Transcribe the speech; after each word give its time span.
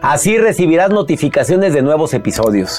Así 0.00 0.38
recibirás 0.38 0.90
notificaciones 0.90 1.74
de 1.74 1.82
nuevos 1.82 2.14
episodios. 2.14 2.78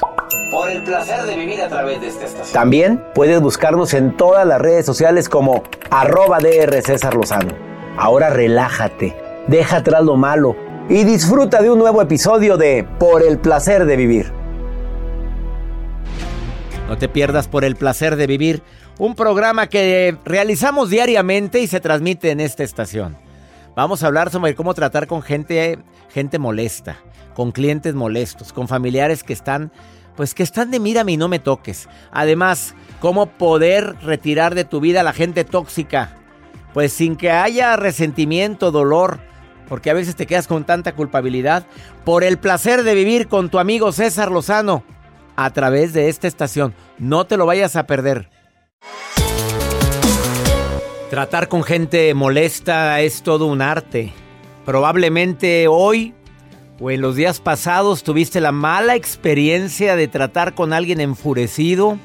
Por 0.51 0.71
el 0.71 0.83
placer 0.83 1.23
de 1.23 1.35
vivir 1.35 1.61
a 1.61 1.67
través 1.67 1.99
de 1.99 2.07
esta 2.07 2.25
estación. 2.25 2.53
También 2.53 3.03
puedes 3.13 3.41
buscarnos 3.41 3.93
en 3.93 4.15
todas 4.15 4.47
las 4.47 4.59
redes 4.61 4.85
sociales 4.85 5.27
como 5.27 5.63
arroba 5.89 6.39
DR 6.39 6.81
César 6.81 7.15
Lozano. 7.15 7.53
Ahora 7.97 8.29
relájate, 8.29 9.15
deja 9.47 9.77
atrás 9.77 10.01
lo 10.03 10.15
malo 10.15 10.55
y 10.87 11.03
disfruta 11.03 11.61
de 11.61 11.69
un 11.69 11.77
nuevo 11.77 12.01
episodio 12.01 12.55
de 12.55 12.87
Por 12.97 13.21
el 13.21 13.37
placer 13.37 13.85
de 13.85 13.97
vivir. 13.97 14.31
No 16.87 16.97
te 16.97 17.09
pierdas 17.09 17.49
por 17.49 17.65
el 17.65 17.75
placer 17.75 18.15
de 18.15 18.27
vivir, 18.27 18.63
un 18.97 19.13
programa 19.13 19.67
que 19.67 20.15
realizamos 20.23 20.89
diariamente 20.89 21.59
y 21.59 21.67
se 21.67 21.81
transmite 21.81 22.31
en 22.31 22.39
esta 22.39 22.63
estación. 22.63 23.28
Vamos 23.79 24.03
a 24.03 24.07
hablar 24.07 24.29
sobre 24.29 24.55
cómo 24.55 24.73
tratar 24.73 25.07
con 25.07 25.21
gente, 25.21 25.79
gente 26.09 26.37
molesta, 26.37 26.97
con 27.33 27.53
clientes 27.53 27.95
molestos, 27.95 28.51
con 28.51 28.67
familiares 28.67 29.23
que 29.23 29.31
están, 29.31 29.71
pues 30.17 30.33
que 30.33 30.43
están 30.43 30.69
de 30.69 30.81
mírame 30.81 31.13
y 31.13 31.17
no 31.17 31.29
me 31.29 31.39
toques. 31.39 31.87
Además, 32.11 32.75
cómo 32.99 33.27
poder 33.27 33.95
retirar 34.01 34.53
de 34.53 34.65
tu 34.65 34.81
vida 34.81 34.99
a 34.99 35.03
la 35.03 35.13
gente 35.13 35.45
tóxica, 35.45 36.13
pues 36.73 36.91
sin 36.91 37.15
que 37.15 37.31
haya 37.31 37.77
resentimiento, 37.77 38.71
dolor, 38.71 39.21
porque 39.69 39.89
a 39.89 39.93
veces 39.93 40.17
te 40.17 40.27
quedas 40.27 40.49
con 40.49 40.65
tanta 40.65 40.93
culpabilidad, 40.93 41.65
por 42.03 42.25
el 42.25 42.37
placer 42.37 42.83
de 42.83 42.95
vivir 42.95 43.29
con 43.29 43.47
tu 43.47 43.59
amigo 43.59 43.93
César 43.93 44.29
Lozano 44.29 44.83
a 45.37 45.51
través 45.51 45.93
de 45.93 46.09
esta 46.09 46.27
estación. 46.27 46.73
No 46.97 47.25
te 47.27 47.37
lo 47.37 47.45
vayas 47.45 47.77
a 47.77 47.87
perder. 47.87 48.29
Tratar 51.09 51.47
con 51.47 51.63
gente 51.63 52.13
molesta 52.13 53.01
es 53.01 53.23
todo 53.23 53.47
un 53.47 53.63
arte. 53.63 54.13
Probablemente 54.63 55.67
hoy 55.67 56.13
o 56.79 56.91
en 56.91 57.01
los 57.01 57.15
días 57.15 57.39
pasados 57.39 58.03
tuviste 58.03 58.39
la 58.39 58.51
mala 58.51 58.95
experiencia 58.95 59.95
de 59.95 60.07
tratar 60.07 60.53
con 60.53 60.71
alguien 60.71 61.01
enfurecido 61.01 61.97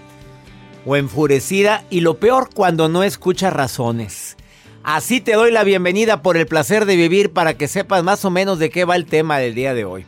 o 0.87 0.97
enfurecida 0.97 1.85
y 1.91 2.01
lo 2.01 2.15
peor 2.19 2.49
cuando 2.55 2.89
no 2.89 3.03
escuchas 3.03 3.53
razones. 3.53 4.39
Así 4.83 5.21
te 5.21 5.35
doy 5.35 5.53
la 5.53 5.65
bienvenida 5.65 6.23
por 6.23 6.39
el 6.39 6.47
placer 6.47 6.87
de 6.87 6.97
vivir 6.97 7.31
para 7.31 7.59
que 7.59 7.69
sepas 7.69 8.03
más 8.05 8.25
o 8.25 8.31
menos 8.31 8.59
de 8.59 8.71
qué 8.71 8.87
va 8.87 8.97
el 8.97 9.05
tema 9.05 9.37
del 9.37 9.55
día 9.55 9.75
de 9.75 9.85
hoy. 9.85 10.07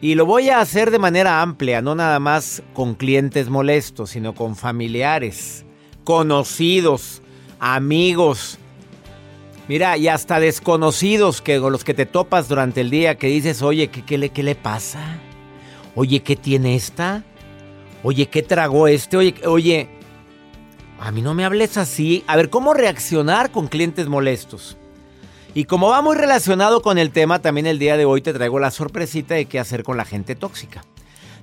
Y 0.00 0.14
lo 0.14 0.26
voy 0.26 0.50
a 0.50 0.60
hacer 0.60 0.92
de 0.92 1.00
manera 1.00 1.42
amplia, 1.42 1.82
no 1.82 1.96
nada 1.96 2.20
más 2.20 2.62
con 2.72 2.94
clientes 2.94 3.48
molestos, 3.48 4.10
sino 4.10 4.32
con 4.32 4.54
familiares, 4.54 5.64
conocidos, 6.04 7.20
amigos. 7.60 8.58
Mira, 9.68 9.96
y 9.96 10.08
hasta 10.08 10.38
desconocidos 10.38 11.40
que 11.40 11.58
los 11.58 11.82
que 11.82 11.94
te 11.94 12.06
topas 12.06 12.48
durante 12.48 12.80
el 12.80 12.90
día 12.90 13.16
que 13.16 13.26
dices, 13.26 13.62
oye, 13.62 13.88
¿qué, 13.88 14.04
qué 14.04 14.18
le, 14.18 14.28
¿qué 14.30 14.42
le 14.42 14.54
pasa? 14.54 15.18
Oye, 15.94 16.22
¿qué 16.22 16.36
tiene 16.36 16.76
esta? 16.76 17.24
Oye, 18.02 18.26
¿qué 18.26 18.42
tragó 18.42 18.86
este? 18.86 19.16
Oye, 19.16 19.34
oye, 19.44 19.88
a 21.00 21.10
mí 21.10 21.20
no 21.22 21.34
me 21.34 21.44
hables 21.44 21.76
así. 21.76 22.22
A 22.26 22.36
ver, 22.36 22.50
¿cómo 22.50 22.74
reaccionar 22.74 23.50
con 23.50 23.66
clientes 23.66 24.06
molestos? 24.06 24.76
Y 25.54 25.64
como 25.64 25.88
va 25.88 26.02
muy 26.02 26.16
relacionado 26.16 26.82
con 26.82 26.98
el 26.98 27.10
tema, 27.10 27.40
también 27.40 27.66
el 27.66 27.78
día 27.78 27.96
de 27.96 28.04
hoy 28.04 28.20
te 28.20 28.32
traigo 28.32 28.58
la 28.58 28.70
sorpresita 28.70 29.34
de 29.34 29.46
qué 29.46 29.58
hacer 29.58 29.82
con 29.82 29.96
la 29.96 30.04
gente 30.04 30.34
tóxica. 30.34 30.84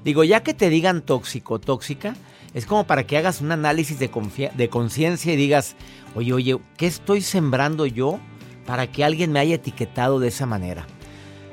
Digo, 0.03 0.23
ya 0.23 0.43
que 0.43 0.53
te 0.53 0.69
digan 0.69 1.01
tóxico, 1.01 1.59
tóxica, 1.59 2.15
es 2.53 2.65
como 2.65 2.85
para 2.85 3.05
que 3.05 3.17
hagas 3.17 3.41
un 3.41 3.51
análisis 3.51 3.99
de, 3.99 4.09
conciencia 4.09 5.33
y 5.33 5.35
digas, 5.35 5.75
oye, 6.15 6.33
oye, 6.33 6.57
¿qué 6.77 6.87
estoy 6.87 7.21
sembrando 7.21 7.85
yo 7.85 8.19
para 8.65 8.87
que 8.87 9.03
alguien 9.03 9.31
me 9.31 9.39
haya 9.39 9.55
etiquetado 9.55 10.19
de 10.19 10.27
esa 10.27 10.45
manera? 10.45 10.85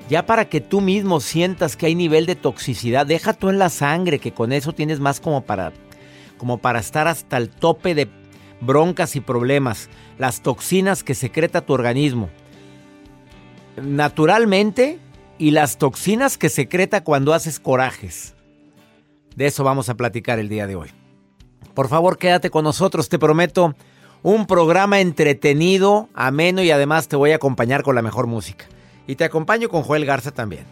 Ya 0.08 0.26
para 0.26 0.48
que 0.48 0.60
tú 0.60 0.80
mismo 0.80 1.20
sientas 1.20 1.76
que 1.76 1.86
hay 1.86 1.94
nivel 1.94 2.26
de 2.26 2.34
toxicidad, 2.34 3.06
deja 3.06 3.32
tú 3.32 3.48
en 3.48 3.58
la 3.58 3.70
sangre, 3.70 4.18
que 4.18 4.32
con 4.32 4.52
eso 4.52 4.72
tienes 4.72 5.00
más 5.00 5.20
como 5.20 5.42
para, 5.42 5.72
como 6.36 6.58
para 6.58 6.80
estar 6.80 7.08
hasta 7.08 7.36
el 7.36 7.48
tope 7.48 7.94
de 7.94 8.08
broncas 8.60 9.16
y 9.16 9.20
problemas, 9.20 9.88
las 10.18 10.42
toxinas 10.42 11.04
que 11.04 11.14
secreta 11.14 11.60
tu 11.60 11.72
organismo 11.72 12.28
naturalmente 13.82 14.98
y 15.38 15.52
las 15.52 15.78
toxinas 15.78 16.38
que 16.38 16.48
secreta 16.48 17.02
cuando 17.02 17.34
haces 17.34 17.60
corajes. 17.60 18.34
De 19.36 19.46
eso 19.46 19.64
vamos 19.64 19.88
a 19.88 19.94
platicar 19.94 20.38
el 20.38 20.48
día 20.48 20.66
de 20.66 20.76
hoy. 20.76 20.90
Por 21.74 21.88
favor, 21.88 22.18
quédate 22.18 22.50
con 22.50 22.64
nosotros, 22.64 23.08
te 23.08 23.18
prometo 23.18 23.74
un 24.22 24.46
programa 24.46 25.00
entretenido, 25.00 26.08
ameno 26.14 26.62
y 26.62 26.70
además 26.70 27.08
te 27.08 27.16
voy 27.16 27.32
a 27.32 27.36
acompañar 27.36 27.82
con 27.82 27.94
la 27.94 28.02
mejor 28.02 28.26
música. 28.26 28.66
Y 29.06 29.16
te 29.16 29.24
acompaño 29.24 29.68
con 29.68 29.82
Joel 29.82 30.04
Garza 30.04 30.30
también. 30.30 30.64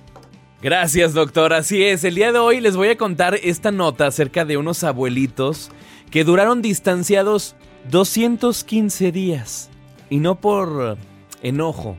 Gracias, 0.60 1.14
doctor. 1.14 1.52
Así 1.52 1.84
es, 1.84 2.04
el 2.04 2.16
día 2.16 2.32
de 2.32 2.38
hoy 2.38 2.60
les 2.60 2.76
voy 2.76 2.88
a 2.88 2.98
contar 2.98 3.36
esta 3.42 3.70
nota 3.70 4.06
acerca 4.06 4.44
de 4.44 4.56
unos 4.56 4.84
abuelitos 4.84 5.70
que 6.10 6.24
duraron 6.24 6.62
distanciados 6.62 7.54
215 7.90 9.12
días. 9.12 9.70
Y 10.10 10.18
no 10.18 10.40
por 10.40 10.98
enojo, 11.42 11.96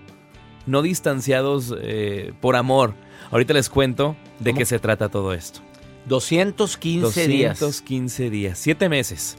no 0.65 0.81
distanciados 0.81 1.73
eh, 1.81 2.33
por 2.41 2.55
amor. 2.55 2.95
Ahorita 3.31 3.53
les 3.53 3.69
cuento 3.69 4.15
de 4.39 4.53
qué 4.53 4.65
se 4.65 4.79
trata 4.79 5.09
todo 5.09 5.33
esto. 5.33 5.61
215 6.09 7.27
días. 7.27 7.59
215 7.59 8.29
días, 8.29 8.59
siete 8.59 8.89
meses. 8.89 9.37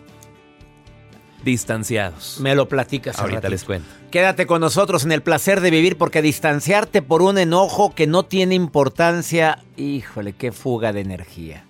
Distanciados. 1.44 2.38
Me 2.40 2.54
lo 2.54 2.68
platicas. 2.68 3.18
Ahorita 3.18 3.36
ratito. 3.36 3.50
les 3.50 3.64
cuento. 3.64 3.88
Quédate 4.10 4.46
con 4.46 4.60
nosotros 4.60 5.04
en 5.04 5.12
el 5.12 5.22
placer 5.22 5.60
de 5.60 5.70
vivir 5.70 5.98
porque 5.98 6.22
distanciarte 6.22 7.02
por 7.02 7.22
un 7.22 7.38
enojo 7.38 7.94
que 7.94 8.06
no 8.06 8.24
tiene 8.24 8.54
importancia, 8.54 9.62
híjole, 9.76 10.32
qué 10.32 10.52
fuga 10.52 10.92
de 10.92 11.00
energía. 11.00 11.64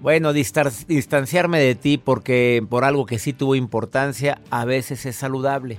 Bueno, 0.00 0.32
distanciarme 0.32 1.58
de 1.58 1.74
ti 1.74 1.98
porque 1.98 2.64
por 2.68 2.84
algo 2.84 3.06
que 3.06 3.18
sí 3.18 3.32
tuvo 3.32 3.54
importancia 3.54 4.40
a 4.50 4.64
veces 4.64 5.06
es 5.06 5.16
saludable. 5.16 5.78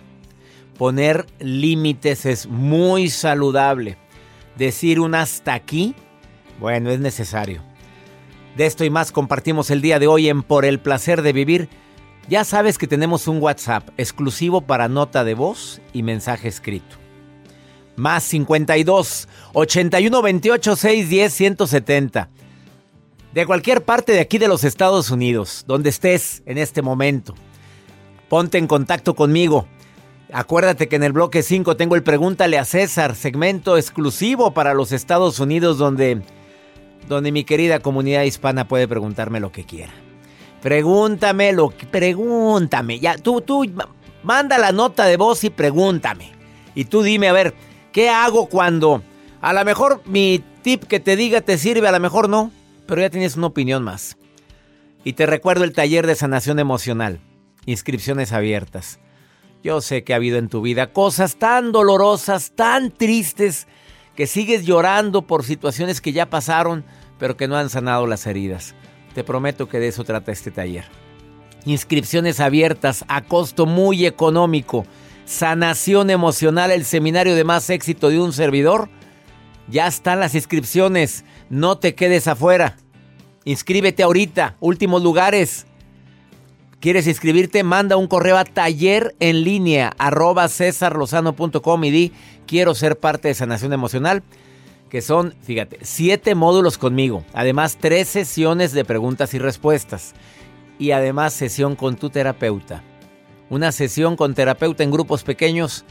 Poner 0.77 1.25
límites 1.39 2.25
es 2.25 2.47
muy 2.47 3.09
saludable. 3.09 3.97
Decir 4.57 4.99
un 4.99 5.15
hasta 5.15 5.53
aquí, 5.53 5.95
bueno, 6.59 6.89
es 6.89 6.99
necesario. 6.99 7.68
De 8.55 8.65
esto 8.65 8.83
y 8.83 8.89
más 8.89 9.11
compartimos 9.11 9.69
el 9.71 9.81
día 9.81 9.99
de 9.99 10.07
hoy 10.07 10.29
en 10.29 10.43
Por 10.43 10.65
el 10.65 10.79
placer 10.79 11.21
de 11.21 11.33
vivir. 11.33 11.69
Ya 12.27 12.43
sabes 12.43 12.77
que 12.77 12.87
tenemos 12.87 13.27
un 13.27 13.41
WhatsApp 13.41 13.89
exclusivo 13.97 14.61
para 14.61 14.87
nota 14.87 15.23
de 15.23 15.33
voz 15.33 15.81
y 15.93 16.03
mensaje 16.03 16.47
escrito. 16.47 16.97
Más 17.95 18.23
52 18.23 19.27
81 19.53 20.21
28 20.21 20.75
610 20.75 21.33
170. 21.33 22.29
De 23.33 23.45
cualquier 23.45 23.83
parte 23.83 24.11
de 24.13 24.21
aquí 24.21 24.37
de 24.39 24.47
los 24.47 24.63
Estados 24.63 25.11
Unidos, 25.11 25.63
donde 25.67 25.89
estés 25.89 26.41
en 26.45 26.57
este 26.57 26.81
momento, 26.81 27.35
ponte 28.27 28.57
en 28.57 28.65
contacto 28.65 29.15
conmigo. 29.15 29.67
Acuérdate 30.31 30.87
que 30.87 30.95
en 30.95 31.03
el 31.03 31.13
bloque 31.13 31.43
5 31.43 31.77
tengo 31.77 31.95
el 31.95 32.03
Pregúntale 32.03 32.57
a 32.57 32.65
César, 32.65 33.15
segmento 33.15 33.77
exclusivo 33.77 34.51
para 34.51 34.73
los 34.73 34.91
Estados 34.91 35.39
Unidos 35.39 35.77
donde, 35.77 36.21
donde 37.07 37.31
mi 37.31 37.43
querida 37.43 37.79
comunidad 37.79 38.23
hispana 38.23 38.67
puede 38.67 38.87
preguntarme 38.87 39.39
lo 39.39 39.51
que 39.51 39.63
quiera. 39.65 39.93
Pregúntame 40.61 41.53
lo 41.53 41.69
que 41.69 41.85
pregúntame. 41.85 42.99
Ya 42.99 43.17
tú 43.17 43.41
tú 43.41 43.65
ma- 43.73 43.89
manda 44.23 44.57
la 44.57 44.71
nota 44.71 45.05
de 45.05 45.17
voz 45.17 45.43
y 45.43 45.49
pregúntame. 45.49 46.31
Y 46.75 46.85
tú 46.85 47.01
dime 47.01 47.29
a 47.29 47.33
ver, 47.33 47.53
¿qué 47.91 48.09
hago 48.09 48.47
cuando 48.47 49.01
a 49.41 49.53
lo 49.53 49.63
mejor 49.65 50.01
mi 50.05 50.43
tip 50.61 50.83
que 50.83 50.99
te 50.99 51.15
diga 51.15 51.41
te 51.41 51.57
sirve, 51.57 51.87
a 51.87 51.91
lo 51.91 51.99
mejor 51.99 52.27
no, 52.29 52.51
pero 52.85 53.01
ya 53.01 53.09
tienes 53.09 53.37
una 53.37 53.47
opinión 53.47 53.83
más. 53.83 54.17
Y 55.03 55.13
te 55.13 55.25
recuerdo 55.25 55.63
el 55.63 55.71
taller 55.73 56.05
de 56.05 56.15
sanación 56.15 56.59
emocional. 56.59 57.21
Inscripciones 57.65 58.33
abiertas. 58.33 58.99
Yo 59.63 59.81
sé 59.81 60.03
que 60.03 60.13
ha 60.13 60.17
habido 60.17 60.37
en 60.37 60.49
tu 60.49 60.61
vida 60.61 60.91
cosas 60.91 61.37
tan 61.37 61.71
dolorosas, 61.71 62.51
tan 62.55 62.91
tristes, 62.91 63.67
que 64.19 64.27
sigues 64.27 64.65
llorando 64.65 65.21
por 65.21 65.45
situaciones 65.45 66.01
que 66.01 66.11
ya 66.11 66.29
pasaron, 66.29 66.83
pero 67.19 67.37
que 67.37 67.47
no 67.47 67.55
han 67.55 67.69
sanado 67.69 68.05
las 68.05 68.27
heridas. 68.27 68.75
Te 69.13 69.23
prometo 69.23 69.69
que 69.69 69.79
de 69.79 69.87
eso 69.87 70.03
trata 70.03 70.33
este 70.33 70.51
taller. 70.51 70.83
Inscripciones 71.63 72.41
abiertas 72.41 73.05
a 73.07 73.21
costo 73.21 73.65
muy 73.65 74.05
económico. 74.05 74.85
Sanación 75.23 76.09
emocional, 76.09 76.69
el 76.71 76.83
seminario 76.83 77.33
de 77.33 77.45
más 77.45 77.69
éxito 77.69 78.09
de 78.09 78.19
un 78.19 78.33
servidor. 78.33 78.89
Ya 79.69 79.87
están 79.87 80.19
las 80.19 80.35
inscripciones. 80.35 81.23
No 81.49 81.77
te 81.77 81.95
quedes 81.95 82.27
afuera. 82.27 82.75
Inscríbete 83.45 84.03
ahorita. 84.03 84.57
Últimos 84.59 85.01
lugares. 85.01 85.65
¿Quieres 86.81 87.07
inscribirte? 87.07 87.63
Manda 87.63 87.97
un 87.97 88.07
correo 88.07 88.37
a 88.37 88.45
taller 88.45 89.13
en 89.19 89.43
línea 89.43 89.93
arroba 89.97 90.47
y 90.47 92.11
quiero 92.49 92.73
ser 92.73 92.97
parte 92.97 93.27
de 93.27 93.35
sanación 93.35 93.73
emocional. 93.73 94.23
Que 94.89 95.03
son, 95.03 95.35
fíjate, 95.43 95.77
siete 95.83 96.33
módulos 96.33 96.79
conmigo. 96.79 97.23
Además, 97.33 97.77
tres 97.79 98.07
sesiones 98.07 98.71
de 98.71 98.83
preguntas 98.83 99.35
y 99.35 99.39
respuestas. 99.39 100.15
Y 100.79 100.91
además, 100.91 101.33
sesión 101.33 101.75
con 101.75 101.95
tu 101.95 102.09
terapeuta. 102.09 102.81
Una 103.51 103.71
sesión 103.71 104.15
con 104.15 104.33
terapeuta 104.33 104.83
en 104.83 104.89
grupos 104.89 105.23
pequeños. 105.23 105.85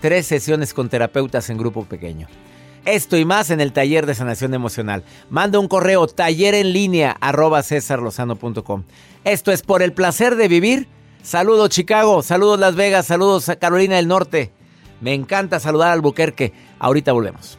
Tres 0.00 0.26
sesiones 0.26 0.74
con 0.74 0.88
terapeutas 0.88 1.50
en 1.50 1.58
grupo 1.58 1.84
pequeño. 1.84 2.28
Esto 2.84 3.16
y 3.16 3.24
más 3.24 3.50
en 3.50 3.60
el 3.60 3.72
taller 3.72 4.06
de 4.06 4.14
sanación 4.14 4.54
emocional. 4.54 5.02
Manda 5.28 5.58
un 5.58 5.66
correo 5.66 6.06
taller 6.06 6.54
en 6.54 6.72
línea 6.72 7.16
arroba 7.20 7.64
cesarlozano.com. 7.64 8.84
Esto 9.24 9.50
es 9.50 9.62
por 9.62 9.82
el 9.82 9.92
placer 9.92 10.36
de 10.36 10.46
vivir. 10.46 10.86
Saludos 11.24 11.70
Chicago, 11.70 12.22
saludos 12.22 12.60
Las 12.60 12.76
Vegas, 12.76 13.06
saludos 13.06 13.48
a 13.48 13.56
Carolina 13.56 13.96
del 13.96 14.06
Norte. 14.06 14.52
Me 15.00 15.14
encanta 15.14 15.60
saludar 15.60 15.92
al 15.92 16.00
Buquerque. 16.00 16.52
Ahorita 16.78 17.12
volvemos. 17.12 17.58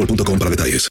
para 0.07 0.49
detalles. 0.49 0.89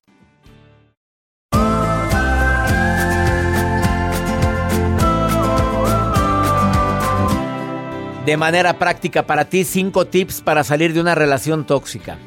De 8.27 8.37
manera 8.37 8.79
práctica 8.79 9.27
para 9.27 9.47
ti, 9.47 9.65
cinco 9.65 10.07
tips 10.07 10.43
para 10.43 10.63
salir 10.63 10.93
de 10.93 11.01
una 11.01 11.15
relación 11.15 11.67
tóxica. 11.67 12.19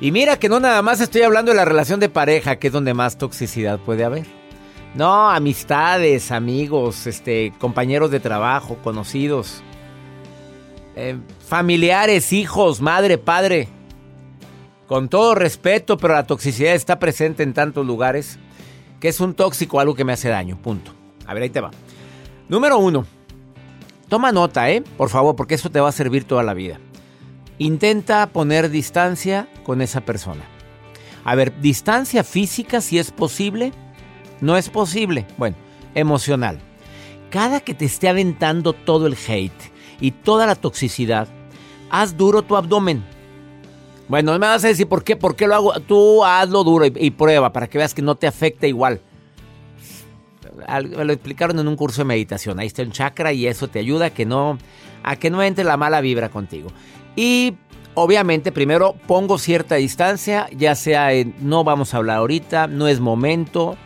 Y 0.00 0.10
mira 0.10 0.38
que 0.38 0.48
no 0.48 0.60
nada 0.60 0.82
más 0.82 1.00
estoy 1.00 1.22
hablando 1.22 1.52
de 1.52 1.56
la 1.56 1.64
relación 1.64 2.00
de 2.00 2.08
pareja, 2.08 2.56
que 2.56 2.66
es 2.66 2.72
donde 2.72 2.92
más 2.92 3.16
toxicidad 3.16 3.78
puede 3.78 4.04
haber. 4.04 4.26
No, 4.94 5.30
amistades, 5.30 6.30
amigos, 6.30 7.06
este, 7.06 7.52
compañeros 7.58 8.10
de 8.10 8.20
trabajo, 8.20 8.76
conocidos, 8.82 9.62
eh, 10.96 11.16
familiares, 11.46 12.32
hijos, 12.32 12.80
madre, 12.80 13.16
padre. 13.16 13.68
Con 14.86 15.08
todo 15.08 15.34
respeto, 15.34 15.96
pero 15.96 16.14
la 16.14 16.26
toxicidad 16.26 16.74
está 16.74 16.98
presente 16.98 17.42
en 17.42 17.54
tantos 17.54 17.84
lugares 17.84 18.38
que 19.00 19.08
es 19.08 19.20
un 19.20 19.34
tóxico, 19.34 19.80
algo 19.80 19.94
que 19.94 20.04
me 20.04 20.12
hace 20.12 20.28
daño. 20.28 20.56
Punto. 20.62 20.92
A 21.26 21.34
ver, 21.34 21.42
ahí 21.42 21.50
te 21.50 21.60
va. 21.60 21.70
Número 22.48 22.78
uno. 22.78 23.04
Toma 24.08 24.30
nota, 24.30 24.70
¿eh? 24.70 24.82
Por 24.96 25.08
favor, 25.08 25.34
porque 25.34 25.56
eso 25.56 25.70
te 25.70 25.80
va 25.80 25.88
a 25.88 25.92
servir 25.92 26.24
toda 26.24 26.44
la 26.44 26.54
vida. 26.54 26.78
Intenta 27.58 28.26
poner 28.28 28.70
distancia 28.70 29.48
con 29.64 29.82
esa 29.82 30.02
persona. 30.02 30.44
A 31.24 31.34
ver, 31.34 31.60
distancia 31.60 32.22
física 32.22 32.80
si 32.80 32.98
es 32.98 33.10
posible. 33.10 33.72
No 34.40 34.56
es 34.56 34.68
posible. 34.68 35.26
Bueno, 35.36 35.56
emocional. 35.94 36.60
Cada 37.30 37.60
que 37.60 37.74
te 37.74 37.84
esté 37.84 38.08
aventando 38.08 38.72
todo 38.72 39.08
el 39.08 39.16
hate 39.26 39.72
y 40.00 40.12
toda 40.12 40.46
la 40.46 40.54
toxicidad, 40.54 41.26
haz 41.90 42.16
duro 42.16 42.42
tu 42.42 42.56
abdomen. 42.56 43.04
Bueno, 44.08 44.32
no 44.32 44.38
me 44.38 44.46
vas 44.46 44.64
a 44.64 44.68
decir 44.68 44.86
por 44.88 45.02
qué, 45.02 45.16
por 45.16 45.34
qué 45.34 45.46
lo 45.46 45.54
hago. 45.54 45.80
Tú 45.80 46.24
hazlo 46.24 46.62
duro 46.64 46.86
y, 46.86 46.92
y 46.96 47.10
prueba 47.10 47.52
para 47.52 47.66
que 47.68 47.78
veas 47.78 47.92
que 47.94 48.02
no 48.02 48.14
te 48.14 48.26
afecta 48.26 48.66
igual. 48.66 49.00
Al- 50.66 50.88
Me 50.88 51.04
lo 51.04 51.12
explicaron 51.12 51.58
en 51.58 51.66
un 51.68 51.76
curso 51.76 52.02
de 52.02 52.06
meditación. 52.06 52.58
Ahí 52.60 52.68
está 52.68 52.82
un 52.82 52.92
chakra 52.92 53.32
y 53.32 53.46
eso 53.46 53.68
te 53.68 53.78
ayuda 53.80 54.06
a 54.06 54.10
que 54.10 54.24
no, 54.24 54.58
a 55.02 55.16
que 55.16 55.30
no 55.30 55.42
entre 55.42 55.64
la 55.64 55.76
mala 55.76 56.00
vibra 56.00 56.28
contigo. 56.28 56.68
Y 57.16 57.54
obviamente 57.94 58.52
primero 58.52 58.94
pongo 59.06 59.38
cierta 59.38 59.74
distancia, 59.74 60.48
ya 60.56 60.74
sea 60.76 61.12
en 61.12 61.34
no 61.40 61.64
vamos 61.64 61.92
a 61.92 61.96
hablar 61.96 62.18
ahorita, 62.18 62.68
no 62.68 62.86
es 62.88 63.00
momento. 63.00 63.76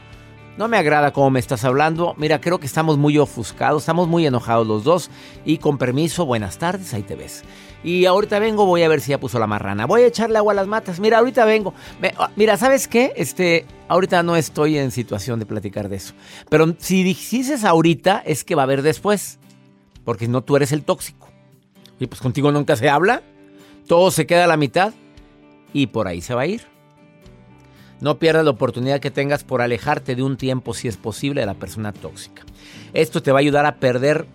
No 0.61 0.69
me 0.69 0.77
agrada 0.77 1.15
cómo 1.15 1.31
me 1.31 1.41
estás 1.41 1.65
hablando. 1.65 2.13
Mira, 2.19 2.39
creo 2.39 2.61
que 2.61 2.67
estamos 2.67 2.99
muy 2.99 3.17
ofuscados, 3.17 3.81
estamos 3.81 4.09
muy 4.09 4.27
enojados 4.27 4.67
los 4.67 4.85
dos. 4.85 5.11
Y 5.47 5.57
con 5.57 5.79
permiso, 5.79 6.27
buenas 6.27 6.59
tardes, 6.59 6.93
ahí 6.93 7.03
te 7.03 7.15
ves. 7.15 7.45
Y 7.83 8.05
ahorita 8.05 8.39
vengo, 8.41 8.67
voy 8.67 8.83
a 8.83 8.89
ver 8.91 9.01
si 9.01 9.09
ya 9.09 9.19
puso 9.19 9.39
la 9.39 9.47
marrana. 9.47 9.87
Voy 9.87 10.03
a 10.03 10.07
echarle 10.09 10.37
agua 10.37 10.53
a 10.53 10.57
las 10.57 10.67
matas. 10.67 11.01
Mira, 11.01 11.17
ahorita 11.17 11.47
vengo. 11.47 11.73
Me- 11.99 12.13
ah, 12.19 12.31
mira, 12.37 12.59
¿sabes 12.59 12.89
qué? 12.89 13.15
Este, 13.17 13.65
ahorita 13.89 14.23
no 14.23 14.37
estoy 14.37 14.77
en 14.77 14.91
situación 14.91 15.39
de 15.39 15.47
platicar 15.47 15.89
de 15.89 15.97
eso. 15.97 16.13
Pero 16.51 16.75
si 16.77 17.05
dices 17.05 17.65
ahorita, 17.65 18.23
es 18.27 18.45
que 18.45 18.55
va 18.55 18.61
a 18.61 18.65
haber 18.65 18.83
después. 18.83 19.39
Porque 20.05 20.29
no 20.29 20.43
tú 20.43 20.57
eres 20.57 20.73
el 20.73 20.83
tóxico. 20.85 21.29
Y 21.99 22.07
pues 22.07 22.21
contigo 22.21 22.53
nunca 22.53 22.77
se 22.77 22.91
habla. 22.91 23.23
Todo 23.89 24.11
se 24.11 24.27
queda 24.27 24.45
a 24.45 24.47
la 24.47 24.59
mitad. 24.59 24.93
Y 25.73 25.87
por 25.87 26.07
ahí 26.07 26.21
se 26.21 26.35
va 26.35 26.43
a 26.43 26.47
ir. 26.47 26.67
No 28.01 28.19
pierdas 28.19 28.45
la 28.45 28.51
oportunidad 28.51 29.01
que 29.01 29.11
tengas 29.11 29.45
por 29.45 29.61
alejarte 29.61 30.17
de 30.17 30.23
un 30.23 30.37
tiempo, 30.37 30.73
si 30.75 30.89
es 30.89 30.97
posible, 30.97 31.43
de 31.43 31.47
la 31.47 31.55
persona 31.55 31.93
tóxica. 31.93 32.43
Esto 32.95 33.23
te 33.23 33.31
va 33.31 33.39
a 33.39 33.41
ayudar 33.41 33.67
a 33.67 33.77
perder, 33.77 34.27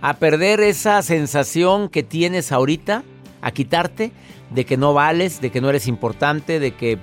a 0.00 0.16
perder 0.16 0.60
esa 0.60 1.02
sensación 1.02 1.88
que 1.88 2.02
tienes 2.02 2.50
ahorita, 2.50 3.02
a 3.42 3.50
quitarte 3.50 4.12
de 4.50 4.64
que 4.64 4.76
no 4.76 4.94
vales, 4.94 5.40
de 5.40 5.50
que 5.50 5.60
no 5.60 5.68
eres 5.68 5.86
importante, 5.86 6.58
de 6.58 6.72
que 6.72 6.98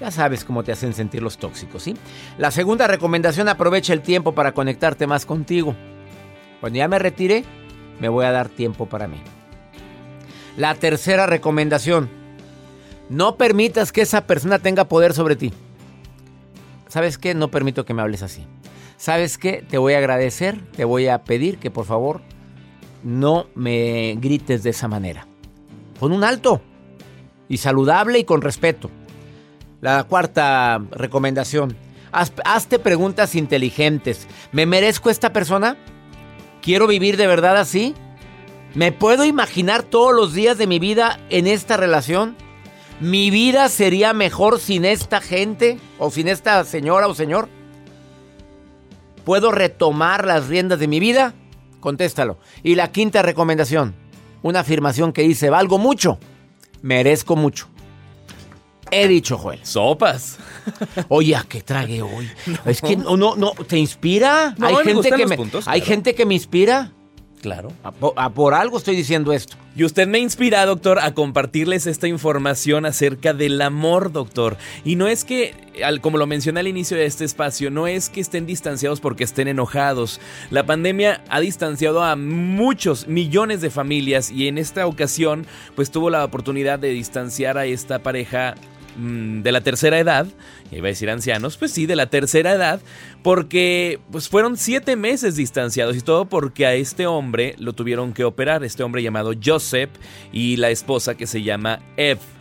ya 0.00 0.10
sabes 0.10 0.44
cómo 0.44 0.62
te 0.62 0.72
hacen 0.72 0.92
sentir 0.92 1.22
los 1.22 1.38
tóxicos, 1.38 1.82
¿sí? 1.82 1.94
La 2.36 2.50
segunda 2.50 2.86
recomendación, 2.86 3.48
aprovecha 3.48 3.92
el 3.92 4.02
tiempo 4.02 4.32
para 4.32 4.52
conectarte 4.52 5.06
más 5.06 5.26
contigo. 5.26 5.74
Cuando 6.60 6.78
ya 6.78 6.88
me 6.88 6.98
retire, 6.98 7.44
me 8.00 8.08
voy 8.08 8.26
a 8.26 8.32
dar 8.32 8.48
tiempo 8.48 8.86
para 8.86 9.08
mí. 9.08 9.16
La 10.56 10.74
tercera 10.74 11.26
recomendación, 11.26 12.10
no 13.08 13.36
permitas 13.36 13.92
que 13.92 14.02
esa 14.02 14.26
persona 14.26 14.58
tenga 14.58 14.86
poder 14.88 15.12
sobre 15.14 15.36
ti. 15.36 15.52
¿Sabes 16.88 17.18
qué? 17.18 17.34
No 17.34 17.50
permito 17.50 17.84
que 17.84 17.94
me 17.94 18.02
hables 18.02 18.22
así. 18.22 18.44
¿Sabes 18.96 19.38
qué? 19.38 19.64
Te 19.68 19.78
voy 19.78 19.92
a 19.94 19.98
agradecer, 19.98 20.60
te 20.76 20.84
voy 20.84 21.08
a 21.08 21.22
pedir 21.24 21.58
que 21.58 21.70
por 21.70 21.84
favor 21.84 22.20
no 23.04 23.46
me 23.54 24.16
grites 24.20 24.62
de 24.62 24.70
esa 24.70 24.88
manera. 24.88 25.26
Con 26.00 26.12
un 26.12 26.24
alto 26.24 26.60
y 27.48 27.58
saludable 27.58 28.18
y 28.18 28.24
con 28.24 28.40
respeto. 28.42 28.90
La 29.80 30.02
cuarta 30.04 30.82
recomendación, 30.90 31.76
haz- 32.12 32.32
hazte 32.44 32.78
preguntas 32.78 33.34
inteligentes. 33.36 34.26
¿Me 34.50 34.66
merezco 34.66 35.10
esta 35.10 35.32
persona? 35.32 35.76
¿Quiero 36.62 36.86
vivir 36.88 37.16
de 37.16 37.28
verdad 37.28 37.56
así? 37.56 37.94
¿Me 38.74 38.90
puedo 38.92 39.24
imaginar 39.24 39.82
todos 39.84 40.14
los 40.14 40.34
días 40.34 40.58
de 40.58 40.66
mi 40.66 40.78
vida 40.80 41.20
en 41.30 41.46
esta 41.46 41.76
relación? 41.76 42.36
¿Mi 43.00 43.30
vida 43.30 43.68
sería 43.68 44.12
mejor 44.12 44.58
sin 44.58 44.84
esta 44.84 45.20
gente 45.20 45.78
o 45.98 46.10
sin 46.10 46.26
esta 46.26 46.64
señora 46.64 47.06
o 47.06 47.14
señor? 47.14 47.48
¿Puedo 49.24 49.52
retomar 49.52 50.26
las 50.26 50.48
riendas 50.48 50.80
de 50.80 50.88
mi 50.88 50.98
vida? 50.98 51.34
Contéstalo. 51.78 52.38
Y 52.64 52.74
la 52.74 52.90
quinta 52.90 53.22
recomendación, 53.22 53.94
una 54.42 54.60
afirmación 54.60 55.12
que 55.12 55.22
dice, 55.22 55.48
valgo 55.48 55.78
mucho, 55.78 56.18
merezco 56.82 57.36
mucho. 57.36 57.68
He 58.90 59.06
dicho, 59.06 59.38
Joel. 59.38 59.60
Sopas. 59.64 60.38
Oye, 61.08 61.36
¿a 61.36 61.44
qué 61.48 61.62
tragué 61.62 62.02
hoy? 62.02 62.28
Es 62.64 62.80
que 62.80 62.96
no, 62.96 63.16
no, 63.16 63.36
no, 63.36 63.52
¿te 63.52 63.78
inspira? 63.78 64.54
No, 64.58 64.66
hay 64.66 64.76
gente 64.84 65.10
que 65.12 65.26
me, 65.26 65.36
puntos, 65.36 65.68
hay 65.68 65.80
claro. 65.80 65.94
gente 65.94 66.14
que 66.14 66.26
me 66.26 66.34
inspira. 66.34 66.92
Claro. 67.40 67.72
A 67.84 67.92
po- 67.92 68.14
a 68.16 68.30
por 68.30 68.52
algo 68.54 68.78
estoy 68.78 68.96
diciendo 68.96 69.32
esto. 69.32 69.56
Y 69.76 69.84
usted 69.84 70.08
me 70.08 70.18
inspira, 70.18 70.66
doctor, 70.66 70.98
a 70.98 71.14
compartirles 71.14 71.86
esta 71.86 72.08
información 72.08 72.84
acerca 72.84 73.32
del 73.32 73.62
amor, 73.62 74.10
doctor. 74.10 74.56
Y 74.84 74.96
no 74.96 75.06
es 75.06 75.24
que, 75.24 75.54
al- 75.84 76.00
como 76.00 76.18
lo 76.18 76.26
mencioné 76.26 76.58
al 76.60 76.66
inicio 76.66 76.96
de 76.96 77.06
este 77.06 77.24
espacio, 77.24 77.70
no 77.70 77.86
es 77.86 78.10
que 78.10 78.20
estén 78.20 78.44
distanciados 78.44 79.00
porque 79.00 79.22
estén 79.22 79.46
enojados. 79.46 80.20
La 80.50 80.66
pandemia 80.66 81.22
ha 81.28 81.38
distanciado 81.38 82.02
a 82.02 82.16
muchos, 82.16 83.06
millones 83.06 83.60
de 83.60 83.70
familias 83.70 84.32
y 84.32 84.48
en 84.48 84.58
esta 84.58 84.84
ocasión, 84.88 85.46
pues 85.76 85.92
tuvo 85.92 86.10
la 86.10 86.24
oportunidad 86.24 86.80
de 86.80 86.88
distanciar 86.88 87.56
a 87.56 87.66
esta 87.66 88.00
pareja 88.00 88.56
de 88.98 89.52
la 89.52 89.60
tercera 89.60 89.98
edad, 89.98 90.26
iba 90.72 90.86
a 90.86 90.90
decir 90.90 91.08
ancianos, 91.08 91.56
pues 91.56 91.72
sí, 91.72 91.86
de 91.86 91.96
la 91.96 92.10
tercera 92.10 92.52
edad, 92.52 92.80
porque 93.22 94.00
pues 94.10 94.28
fueron 94.28 94.56
siete 94.56 94.96
meses 94.96 95.36
distanciados 95.36 95.96
y 95.96 96.00
todo 96.00 96.24
porque 96.24 96.66
a 96.66 96.74
este 96.74 97.06
hombre 97.06 97.54
lo 97.58 97.72
tuvieron 97.72 98.12
que 98.12 98.24
operar, 98.24 98.64
este 98.64 98.82
hombre 98.82 99.02
llamado 99.02 99.32
Joseph 99.42 99.90
y 100.32 100.56
la 100.56 100.70
esposa 100.70 101.16
que 101.16 101.26
se 101.26 101.42
llama 101.42 101.80
Eve. 101.96 102.37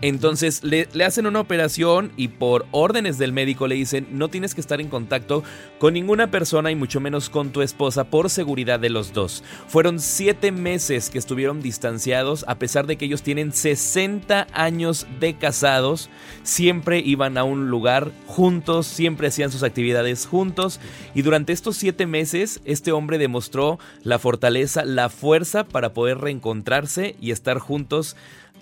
Entonces 0.00 0.62
le, 0.62 0.88
le 0.92 1.04
hacen 1.04 1.26
una 1.26 1.40
operación 1.40 2.12
y 2.16 2.28
por 2.28 2.66
órdenes 2.70 3.18
del 3.18 3.32
médico 3.32 3.66
le 3.66 3.74
dicen 3.74 4.06
no 4.12 4.28
tienes 4.28 4.54
que 4.54 4.60
estar 4.60 4.80
en 4.80 4.88
contacto 4.88 5.42
con 5.78 5.94
ninguna 5.94 6.30
persona 6.30 6.70
y 6.70 6.74
mucho 6.74 7.00
menos 7.00 7.30
con 7.30 7.50
tu 7.50 7.62
esposa 7.62 8.04
por 8.04 8.30
seguridad 8.30 8.80
de 8.80 8.90
los 8.90 9.12
dos. 9.12 9.42
Fueron 9.68 10.00
siete 10.00 10.52
meses 10.52 11.10
que 11.10 11.18
estuvieron 11.18 11.62
distanciados 11.62 12.44
a 12.48 12.58
pesar 12.58 12.86
de 12.86 12.96
que 12.96 13.06
ellos 13.06 13.22
tienen 13.22 13.52
60 13.52 14.46
años 14.52 15.06
de 15.20 15.34
casados. 15.34 16.10
Siempre 16.42 17.00
iban 17.00 17.38
a 17.38 17.44
un 17.44 17.70
lugar 17.70 18.12
juntos, 18.26 18.86
siempre 18.86 19.28
hacían 19.28 19.50
sus 19.50 19.62
actividades 19.62 20.26
juntos 20.26 20.80
y 21.14 21.22
durante 21.22 21.52
estos 21.52 21.76
siete 21.76 22.06
meses 22.06 22.60
este 22.64 22.92
hombre 22.92 23.18
demostró 23.18 23.78
la 24.02 24.18
fortaleza, 24.18 24.84
la 24.84 25.08
fuerza 25.08 25.64
para 25.64 25.92
poder 25.92 26.18
reencontrarse 26.18 27.16
y 27.20 27.30
estar 27.30 27.58
juntos 27.58 28.16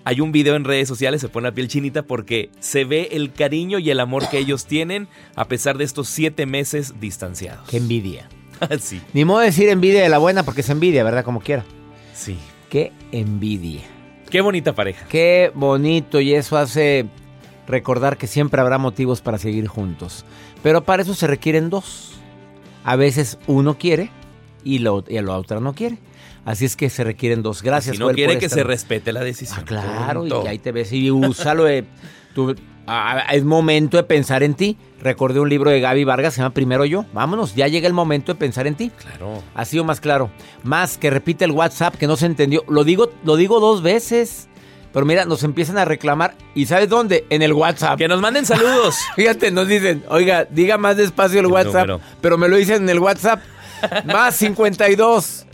hay 0.05 0.21
un 0.21 0.31
video 0.31 0.55
en 0.55 0.63
redes 0.63 0.87
sociales, 0.87 1.21
se 1.21 1.29
pone 1.29 1.47
la 1.47 1.53
piel 1.53 1.67
chinita 1.67 2.03
porque 2.03 2.49
se 2.59 2.85
ve 2.85 3.09
el 3.11 3.31
cariño 3.31 3.79
y 3.79 3.89
el 3.89 3.99
amor 3.99 4.29
que 4.29 4.37
ellos 4.37 4.65
tienen 4.65 5.07
a 5.35 5.47
pesar 5.47 5.77
de 5.77 5.83
estos 5.85 6.09
siete 6.09 6.45
meses 6.45 6.95
distanciados. 6.99 7.67
Qué 7.69 7.77
envidia. 7.77 8.27
sí, 8.79 9.01
Ni 9.13 9.25
modo 9.25 9.39
de 9.39 9.47
decir 9.47 9.69
envidia 9.69 10.01
de 10.01 10.09
la 10.09 10.17
buena 10.17 10.43
porque 10.43 10.61
es 10.61 10.69
envidia, 10.69 11.03
¿verdad? 11.03 11.23
Como 11.23 11.39
quiera. 11.41 11.65
sí. 12.13 12.37
Qué 12.69 12.91
envidia. 13.11 13.81
Qué 14.31 14.41
bonita 14.41 14.73
pareja. 14.73 15.05
Qué 15.07 15.51
bonito 15.53 16.19
y 16.19 16.33
eso 16.33 16.57
hace 16.57 17.05
recordar 17.67 18.17
que 18.17 18.25
siempre 18.25 18.59
habrá 18.59 18.79
motivos 18.79 19.21
para 19.21 19.37
seguir 19.37 19.67
juntos. 19.67 20.25
Pero 20.63 20.83
para 20.83 21.03
eso 21.03 21.13
se 21.13 21.27
requieren 21.27 21.69
dos. 21.69 22.13
A 22.83 22.95
veces 22.95 23.37
uno 23.45 23.77
quiere 23.77 24.09
y, 24.63 24.79
lo, 24.79 25.03
y 25.07 25.21
la 25.21 25.37
otra 25.37 25.59
no 25.59 25.73
quiere. 25.75 25.99
Así 26.45 26.65
es 26.65 26.75
que 26.75 26.89
se 26.89 27.03
requieren 27.03 27.41
dos. 27.41 27.61
Gracias. 27.63 27.95
si 27.95 27.99
no 27.99 28.05
Joel, 28.07 28.15
quiere 28.15 28.37
que 28.37 28.49
se 28.49 28.63
respete 28.63 29.13
la 29.13 29.21
decisión. 29.21 29.59
Ah, 29.61 29.65
claro, 29.65 30.21
Punto. 30.21 30.43
y 30.45 30.47
ahí 30.47 30.59
te 30.59 30.71
ves 30.71 30.91
y 30.91 31.09
úsalo. 31.09 31.65
tú- 32.35 32.55
ah, 32.85 33.23
es 33.31 33.45
momento 33.45 33.95
de 33.97 34.03
pensar 34.03 34.43
en 34.43 34.53
ti. 34.53 34.77
Recordé 35.01 35.39
un 35.39 35.47
libro 35.49 35.69
de 35.69 35.79
Gaby 35.79 36.03
Vargas, 36.03 36.33
se 36.33 36.41
llama 36.41 36.53
Primero 36.53 36.83
Yo. 36.85 37.05
Vámonos, 37.13 37.55
ya 37.55 37.67
llega 37.67 37.87
el 37.87 37.93
momento 37.93 38.33
de 38.33 38.39
pensar 38.39 38.67
en 38.67 38.75
ti. 38.75 38.89
Claro. 38.89 39.41
Ha 39.55 39.63
sido 39.65 39.83
más 39.85 39.99
claro. 40.01 40.31
Más 40.63 40.97
que 40.97 41.09
repite 41.09 41.45
el 41.45 41.51
WhatsApp 41.51 41.95
que 41.95 42.07
no 42.07 42.17
se 42.17 42.25
entendió. 42.25 42.63
Lo 42.67 42.83
digo, 42.83 43.09
lo 43.23 43.35
digo 43.37 43.59
dos 43.59 43.81
veces. 43.81 44.47
Pero 44.91 45.05
mira, 45.07 45.25
nos 45.25 45.43
empiezan 45.43 45.77
a 45.79 45.85
reclamar. 45.85 46.35
¿Y 46.53 46.67
sabes 46.67 46.87
dónde? 46.87 47.25
En 47.31 47.41
el 47.41 47.53
WhatsApp. 47.53 47.97
Que 47.97 48.07
nos 48.07 48.21
manden 48.21 48.45
saludos. 48.45 48.95
Fíjate, 49.15 49.49
nos 49.49 49.67
dicen, 49.67 50.03
oiga, 50.09 50.45
diga 50.49 50.77
más 50.77 50.97
despacio 50.97 51.39
el 51.39 51.47
El 51.47 51.51
WhatsApp. 51.51 51.87
número. 51.87 52.01
Pero 52.21 52.37
me 52.37 52.47
lo 52.47 52.57
dicen 52.57 52.83
en 52.83 52.89
el 52.89 52.99
WhatsApp. 52.99 53.41
Más 54.05 54.35
52. 54.35 55.47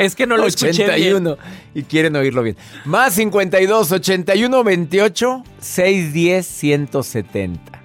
Es 0.00 0.16
que 0.16 0.26
no 0.26 0.36
lo 0.36 0.46
escuché 0.46 0.84
bien. 0.84 1.26
81 1.26 1.38
y 1.74 1.82
quieren 1.84 2.16
oírlo 2.16 2.42
bien. 2.42 2.56
Más 2.84 3.14
52 3.14 3.92
81 3.92 4.64
28 4.64 5.44
610 5.60 6.46
170. 6.46 7.82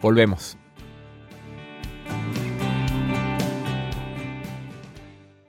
Volvemos. 0.00 0.56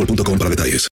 boostmobile.com 0.00 0.48
detalles. 0.48 0.88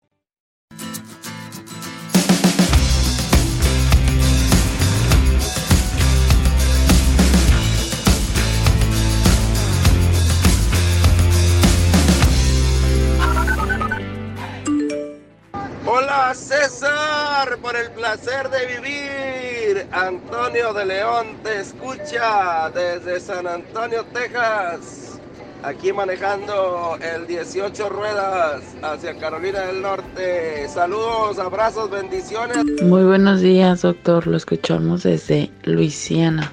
Hola 15.86 16.34
César, 16.34 17.58
por 17.62 17.74
el 17.76 17.90
placer 17.92 18.50
de 18.50 18.66
vivir. 18.66 19.86
Antonio 19.90 20.72
de 20.74 20.84
León 20.84 21.38
te 21.42 21.60
escucha 21.60 22.70
desde 22.70 23.20
San 23.20 23.46
Antonio, 23.46 24.04
Texas. 24.12 25.18
Aquí 25.62 25.92
manejando 25.92 26.96
el 27.00 27.26
18 27.26 27.88
ruedas 27.88 28.62
hacia 28.80 29.18
Carolina 29.18 29.60
del 29.62 29.82
Norte. 29.82 30.68
Saludos, 30.68 31.38
abrazos, 31.40 31.90
bendiciones. 31.90 32.58
Muy 32.82 33.02
buenos 33.02 33.40
días, 33.40 33.82
doctor. 33.82 34.28
Lo 34.28 34.36
escuchamos 34.36 35.02
desde 35.02 35.50
Luisiana. 35.64 36.52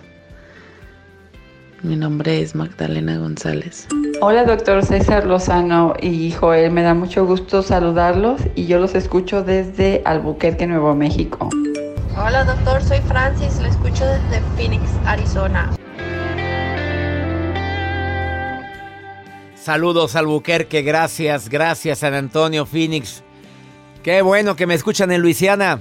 Mi 1.84 1.96
nombre 1.96 2.42
es 2.42 2.56
Magdalena 2.56 3.20
González. 3.20 3.88
Hola, 4.22 4.44
doctor 4.44 4.84
César 4.84 5.28
Lozano 5.28 5.94
y 6.02 6.32
Joel. 6.32 6.72
Me 6.72 6.82
da 6.82 6.96
mucho 6.96 7.28
gusto 7.28 7.62
saludarlos 7.62 8.42
y 8.56 8.66
yo 8.66 8.80
los 8.80 8.96
escucho 8.96 9.44
desde 9.44 10.02
Albuquerque, 10.06 10.66
Nuevo 10.66 10.96
México. 10.96 11.50
Hola, 12.18 12.44
doctor. 12.44 12.82
Soy 12.82 13.02
Francis. 13.02 13.60
Lo 13.60 13.68
escucho 13.68 14.04
desde 14.04 14.42
Phoenix, 14.56 14.82
Arizona. 15.06 15.70
Saludos 19.66 20.16
Albuquerque, 20.16 20.84
gracias, 20.84 21.50
gracias 21.50 21.98
San 21.98 22.14
Antonio, 22.14 22.68
Phoenix. 22.68 23.24
Qué 24.04 24.22
bueno 24.22 24.56
que 24.56 24.68
me 24.68 24.76
escuchan 24.76 25.12
en 25.12 25.24
Luisiana. 25.24 25.80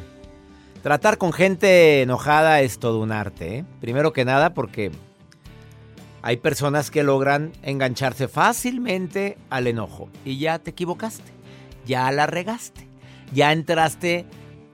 Tratar 0.83 1.19
con 1.19 1.35
gente 1.35 2.01
enojada 2.01 2.63
es 2.63 2.79
todo 2.79 3.01
un 3.01 3.13
arte. 3.13 3.59
¿eh? 3.59 3.65
Primero 3.83 4.15
que 4.15 4.25
nada 4.25 4.55
porque 4.55 4.91
hay 6.23 6.39
personas 6.39 6.91
que 6.91 7.03
logran 7.03 7.53
engancharse 7.63 8.27
fácilmente 8.27 9.37
al 9.51 9.67
enojo 9.67 10.09
y 10.25 10.39
ya 10.39 10.59
te 10.59 10.71
equivocaste, 10.71 11.31
ya 11.85 12.11
la 12.11 12.27
regaste, 12.27 12.89
ya 13.35 13.53
entraste, 13.53 14.25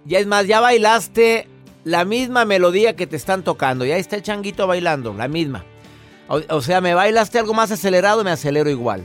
ya 0.05 0.21
es 0.21 0.29
más, 0.29 0.47
ya 0.47 0.61
bailaste 0.61 1.49
la 1.83 2.05
misma 2.05 2.45
melodía 2.45 2.95
que 2.95 3.09
te 3.09 3.17
están 3.17 3.43
tocando, 3.43 3.85
ya 3.85 3.97
está 3.97 4.15
el 4.15 4.23
changuito 4.23 4.69
bailando, 4.69 5.13
la 5.15 5.27
misma. 5.27 5.65
O, 6.33 6.63
sea, 6.63 6.81
me 6.81 6.95
bailaste 6.95 7.41
algo 7.41 7.55
más 7.55 7.73
acelerado, 7.73 8.23
me 8.23 8.31
acelero 8.31 8.71
igual. 8.71 9.05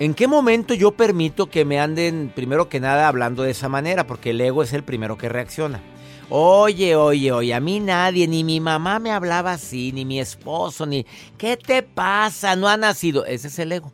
¿En 0.00 0.12
qué 0.12 0.26
momento 0.26 0.74
yo 0.74 0.90
permito 0.90 1.48
que 1.48 1.64
me 1.64 1.78
anden, 1.78 2.32
primero 2.34 2.68
que 2.68 2.80
nada, 2.80 3.06
hablando 3.06 3.44
de 3.44 3.52
esa 3.52 3.68
manera? 3.68 4.08
Porque 4.08 4.30
el 4.30 4.40
ego 4.40 4.64
es 4.64 4.72
el 4.72 4.82
primero 4.82 5.16
que 5.16 5.28
reacciona. 5.28 5.80
Oye, 6.28 6.96
oye, 6.96 7.30
oye, 7.30 7.54
a 7.54 7.60
mí 7.60 7.78
nadie, 7.78 8.26
ni 8.26 8.42
mi 8.42 8.58
mamá 8.58 8.98
me 8.98 9.12
hablaba 9.12 9.52
así, 9.52 9.92
ni 9.92 10.04
mi 10.04 10.18
esposo, 10.18 10.84
ni... 10.84 11.06
¿Qué 11.38 11.56
te 11.56 11.84
pasa? 11.84 12.56
No 12.56 12.66
ha 12.66 12.76
nacido. 12.76 13.24
Ese 13.24 13.46
es 13.46 13.60
el 13.60 13.70
ego. 13.70 13.92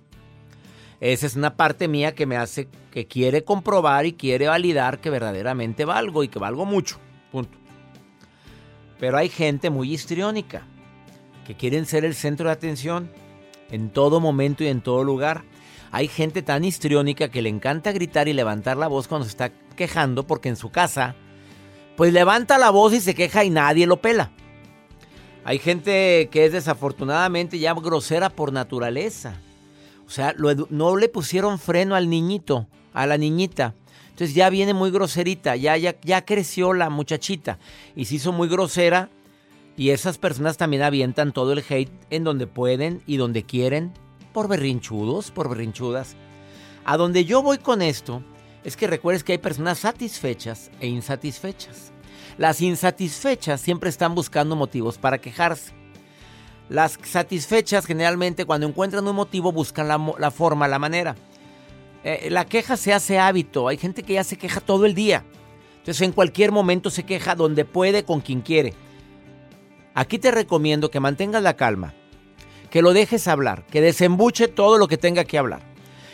Esa 1.01 1.27
es 1.27 1.37
una 1.37 1.55
parte 1.55 1.87
mía 1.87 2.15
que 2.15 2.25
me 2.25 2.39
hace, 2.39 2.67
que 2.91 3.07
quiere 3.07 3.45
comprobar 3.45 4.07
y 4.07 4.15
quiere 4.15 4.49
validar 4.49 5.03
que 5.03 5.11
verdaderamente 5.11 5.85
valgo 5.85 6.25
y 6.25 6.29
que 6.29 6.39
valgo 6.39 6.65
mucho. 6.65 6.99
Punto. 7.31 7.59
Pero 8.99 9.19
hay 9.19 9.29
gente 9.29 9.69
muy 9.69 9.93
histriónica 9.93 10.67
que 11.47 11.55
quieren 11.55 11.87
ser 11.87 12.05
el 12.05 12.15
centro 12.15 12.49
de 12.49 12.53
atención 12.53 13.11
en 13.71 13.91
todo 13.91 14.21
momento 14.21 14.65
y 14.65 14.69
en 14.69 14.81
todo 14.81 15.05
lugar. 15.05 15.45
Hay 15.91 16.09
gente 16.09 16.43
tan 16.43 16.65
histriónica 16.65 17.29
que 17.29 17.43
le 17.43 17.49
encanta 17.49 17.93
gritar 17.93 18.29
y 18.29 18.33
levantar 18.33 18.77
la 18.77 18.89
voz 18.89 19.09
cuando 19.09 19.25
se 19.25 19.31
está 19.31 19.53
quejando 19.77 20.27
porque 20.27 20.49
en 20.49 20.57
su 20.57 20.71
casa, 20.71 21.15
pues 21.97 22.13
levanta 22.13 22.59
la 22.59 22.71
voz 22.71 22.95
y 22.95 23.01
se 23.01 23.15
queja 23.15 23.45
y 23.45 23.51
nadie 23.51 23.87
lo 23.87 24.01
pela. 24.01 24.31
Hay 25.45 25.59
gente 25.59 26.29
que 26.31 26.47
es 26.47 26.53
desafortunadamente 26.53 27.59
ya 27.59 27.75
grosera 27.75 28.31
por 28.31 28.53
naturaleza. 28.53 29.41
O 30.07 30.11
sea, 30.11 30.35
no 30.37 30.97
le 30.97 31.09
pusieron 31.09 31.59
freno 31.59 31.95
al 31.95 32.09
niñito, 32.09 32.69
a 32.93 33.07
la 33.07 33.17
niñita. 33.17 33.75
Entonces 34.11 34.35
ya 34.35 34.51
viene 34.51 34.75
muy 34.75 34.91
groserita, 34.91 35.57
ya, 35.57 35.77
ya, 35.77 35.99
ya 36.03 36.25
creció 36.25 36.75
la 36.75 36.91
muchachita 36.91 37.59
y 37.97 38.05
se 38.05 38.17
hizo 38.17 38.31
muy 38.31 38.47
grosera. 38.47 39.09
Y 39.77 39.91
esas 39.91 40.19
personas 40.19 40.57
también 40.57 40.83
avientan 40.83 41.33
todo 41.33 41.53
el 41.53 41.65
hate 41.67 41.91
en 42.11 42.25
donde 42.25 42.47
pueden 42.47 43.03
y 43.07 43.17
donde 43.17 43.45
quieren, 43.45 43.93
por 44.33 44.49
berrinchudos, 44.49 45.31
por 45.31 45.49
berrinchudas. 45.49 46.17
A 46.85 46.97
donde 46.97 47.25
yo 47.25 47.43
voy 47.43 47.59
con 47.59 47.81
esto 47.81 48.23
es 48.65 48.77
que 48.77 48.87
recuerdes 48.87 49.25
que 49.25 49.33
hay 49.33 49.39
personas 49.39 49.79
satisfechas 49.79 50.71
e 50.81 50.87
insatisfechas. 50.87 51.93
Las 52.39 52.61
insatisfechas 52.61 53.61
siempre 53.61 53.91
están 53.91 54.15
buscando 54.15 54.57
motivos 54.57 54.99
para 54.99 55.19
quejarse. 55.19 55.73
Las 56.69 56.99
satisfechas 57.03 57.87
generalmente 57.87 58.47
cuando 58.47 58.67
encuentran 58.67 59.07
un 59.07 59.17
motivo 59.17 59.53
buscan 59.53 59.89
la, 59.89 60.31
forma, 60.31 60.69
la 60.69 60.79
manera. 60.79 61.17
Eh, 62.05 62.29
la 62.31 62.47
queja 62.47 62.77
se 62.77 62.93
hace 62.93 63.19
hábito. 63.19 63.69
Hay 63.69 63.77
gente 63.77 64.03
que 64.03 64.15
ya 64.15 64.25
se 64.25 64.39
queja 64.39 64.61
todo 64.61 64.87
el 64.87 64.95
día. 64.95 65.25
Entonces 65.79 66.01
en 66.03 66.13
cualquier 66.13 66.53
momento 66.53 66.91
se 66.91 67.05
queja 67.05 67.35
donde 67.35 67.65
puede, 67.65 68.05
con 68.05 68.21
quien 68.21 68.41
quiere. 68.41 68.75
Aquí 69.95 70.19
te 70.19 70.31
recomiendo 70.31 70.91
que 70.91 71.01
mantengas 71.01 71.43
la 71.43 71.55
calma, 71.57 71.95
que 72.71 72.83
lo 72.83 72.93
dejes 72.93 73.29
hablar, 73.29 73.67
que 73.67 73.81
desembuche 73.81 74.49
todo 74.49 74.79
lo 74.79 74.89
que 74.89 74.97
tenga 74.97 75.25
que 75.25 75.39
hablar. 75.39 75.73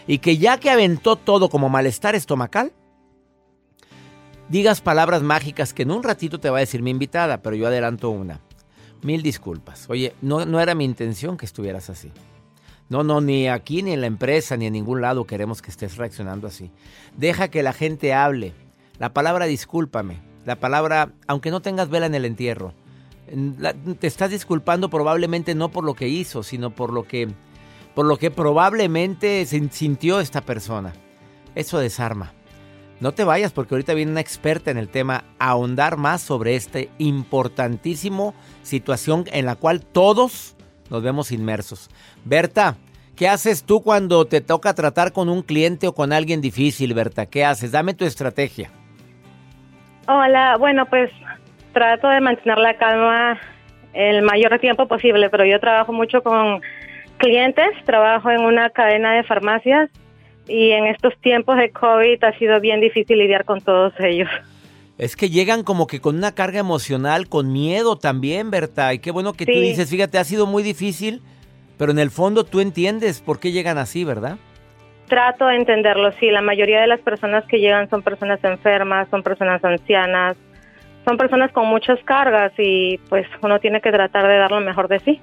y 0.08 0.18
que 0.18 0.38
ya 0.38 0.58
que 0.58 0.70
aventó 0.70 1.16
todo 1.16 1.50
como 1.50 1.68
malestar 1.68 2.14
estomacal, 2.14 2.72
digas 4.48 4.80
palabras 4.80 5.22
mágicas 5.22 5.74
que 5.74 5.82
en 5.82 5.90
un 5.90 6.02
ratito 6.02 6.40
te 6.40 6.48
va 6.48 6.56
a 6.56 6.60
decir 6.60 6.80
mi 6.80 6.90
invitada, 6.90 7.42
pero 7.42 7.54
yo 7.54 7.66
adelanto 7.66 8.08
una. 8.08 8.40
Mil 9.02 9.22
disculpas. 9.22 9.84
Oye, 9.90 10.14
no, 10.22 10.46
no 10.46 10.60
era 10.60 10.74
mi 10.74 10.86
intención 10.86 11.36
que 11.36 11.44
estuvieras 11.44 11.90
así. 11.90 12.10
No, 12.88 13.04
no, 13.04 13.20
ni 13.20 13.48
aquí, 13.48 13.82
ni 13.82 13.92
en 13.92 14.00
la 14.00 14.06
empresa, 14.06 14.56
ni 14.56 14.66
en 14.66 14.72
ningún 14.72 15.02
lado 15.02 15.26
queremos 15.26 15.60
que 15.60 15.70
estés 15.70 15.98
reaccionando 15.98 16.48
así. 16.48 16.70
Deja 17.14 17.48
que 17.48 17.62
la 17.62 17.74
gente 17.74 18.14
hable. 18.14 18.54
La 18.98 19.12
palabra 19.12 19.44
discúlpame, 19.44 20.22
la 20.46 20.56
palabra, 20.56 21.12
aunque 21.26 21.50
no 21.50 21.60
tengas 21.60 21.90
vela 21.90 22.06
en 22.06 22.14
el 22.14 22.24
entierro, 22.24 22.72
te 23.98 24.06
estás 24.06 24.30
disculpando 24.30 24.88
probablemente 24.88 25.54
no 25.54 25.70
por 25.70 25.84
lo 25.84 25.94
que 25.94 26.08
hizo, 26.08 26.42
sino 26.42 26.70
por 26.70 26.92
lo 26.92 27.04
que, 27.04 27.28
por 27.94 28.06
lo 28.06 28.16
que 28.16 28.30
probablemente 28.30 29.44
sintió 29.46 30.20
esta 30.20 30.40
persona. 30.40 30.92
Eso 31.54 31.78
desarma. 31.78 32.32
No 33.00 33.12
te 33.12 33.24
vayas 33.24 33.52
porque 33.52 33.74
ahorita 33.74 33.94
viene 33.94 34.10
una 34.10 34.20
experta 34.20 34.70
en 34.70 34.78
el 34.78 34.88
tema 34.88 35.24
a 35.38 35.50
ahondar 35.50 35.96
más 35.96 36.20
sobre 36.20 36.56
esta 36.56 36.80
importantísimo 36.98 38.34
situación 38.62 39.24
en 39.32 39.46
la 39.46 39.54
cual 39.54 39.84
todos 39.84 40.56
nos 40.90 41.02
vemos 41.02 41.30
inmersos. 41.30 41.90
Berta, 42.24 42.76
¿qué 43.14 43.28
haces 43.28 43.62
tú 43.62 43.82
cuando 43.82 44.24
te 44.24 44.40
toca 44.40 44.74
tratar 44.74 45.12
con 45.12 45.28
un 45.28 45.42
cliente 45.42 45.86
o 45.86 45.94
con 45.94 46.12
alguien 46.12 46.40
difícil, 46.40 46.92
Berta? 46.94 47.26
¿Qué 47.26 47.44
haces? 47.44 47.70
Dame 47.70 47.94
tu 47.94 48.04
estrategia. 48.04 48.70
Hola, 50.08 50.56
bueno, 50.56 50.86
pues 50.86 51.10
trato 51.72 52.08
de 52.08 52.20
mantener 52.20 52.58
la 52.58 52.76
calma 52.76 53.38
el 53.92 54.22
mayor 54.22 54.58
tiempo 54.58 54.86
posible, 54.86 55.30
pero 55.30 55.44
yo 55.44 55.58
trabajo 55.60 55.92
mucho 55.92 56.22
con 56.22 56.60
clientes, 57.18 57.68
trabajo 57.84 58.30
en 58.30 58.40
una 58.40 58.70
cadena 58.70 59.14
de 59.14 59.24
farmacias 59.24 59.90
y 60.46 60.70
en 60.70 60.86
estos 60.86 61.16
tiempos 61.20 61.56
de 61.56 61.70
COVID 61.70 62.22
ha 62.24 62.38
sido 62.38 62.60
bien 62.60 62.80
difícil 62.80 63.18
lidiar 63.18 63.44
con 63.44 63.60
todos 63.60 63.92
ellos. 63.98 64.28
Es 64.96 65.14
que 65.14 65.30
llegan 65.30 65.62
como 65.62 65.86
que 65.86 66.00
con 66.00 66.16
una 66.16 66.34
carga 66.34 66.58
emocional, 66.58 67.28
con 67.28 67.52
miedo 67.52 67.96
también, 67.96 68.50
Berta. 68.50 68.92
Y 68.94 68.98
qué 68.98 69.12
bueno 69.12 69.32
que 69.32 69.46
tú 69.46 69.52
dices, 69.52 69.90
fíjate, 69.90 70.18
ha 70.18 70.24
sido 70.24 70.46
muy 70.46 70.64
difícil, 70.64 71.22
pero 71.76 71.92
en 71.92 72.00
el 72.00 72.10
fondo 72.10 72.44
tú 72.44 72.60
entiendes 72.60 73.20
por 73.20 73.38
qué 73.38 73.52
llegan 73.52 73.78
así, 73.78 74.04
¿verdad? 74.04 74.38
Trato 75.06 75.46
de 75.46 75.56
entenderlo, 75.56 76.10
sí. 76.18 76.30
La 76.30 76.42
mayoría 76.42 76.80
de 76.80 76.88
las 76.88 77.00
personas 77.00 77.44
que 77.46 77.58
llegan 77.58 77.88
son 77.88 78.02
personas 78.02 78.42
enfermas, 78.42 79.08
son 79.10 79.22
personas 79.22 79.64
ancianas, 79.64 80.36
son 81.08 81.16
personas 81.16 81.50
con 81.52 81.66
muchas 81.66 81.98
cargas 82.04 82.52
y 82.58 82.98
pues 83.08 83.26
uno 83.42 83.58
tiene 83.60 83.80
que 83.80 83.90
tratar 83.90 84.28
de 84.28 84.36
dar 84.36 84.50
lo 84.50 84.60
mejor 84.60 84.88
de 84.88 85.00
sí. 85.00 85.20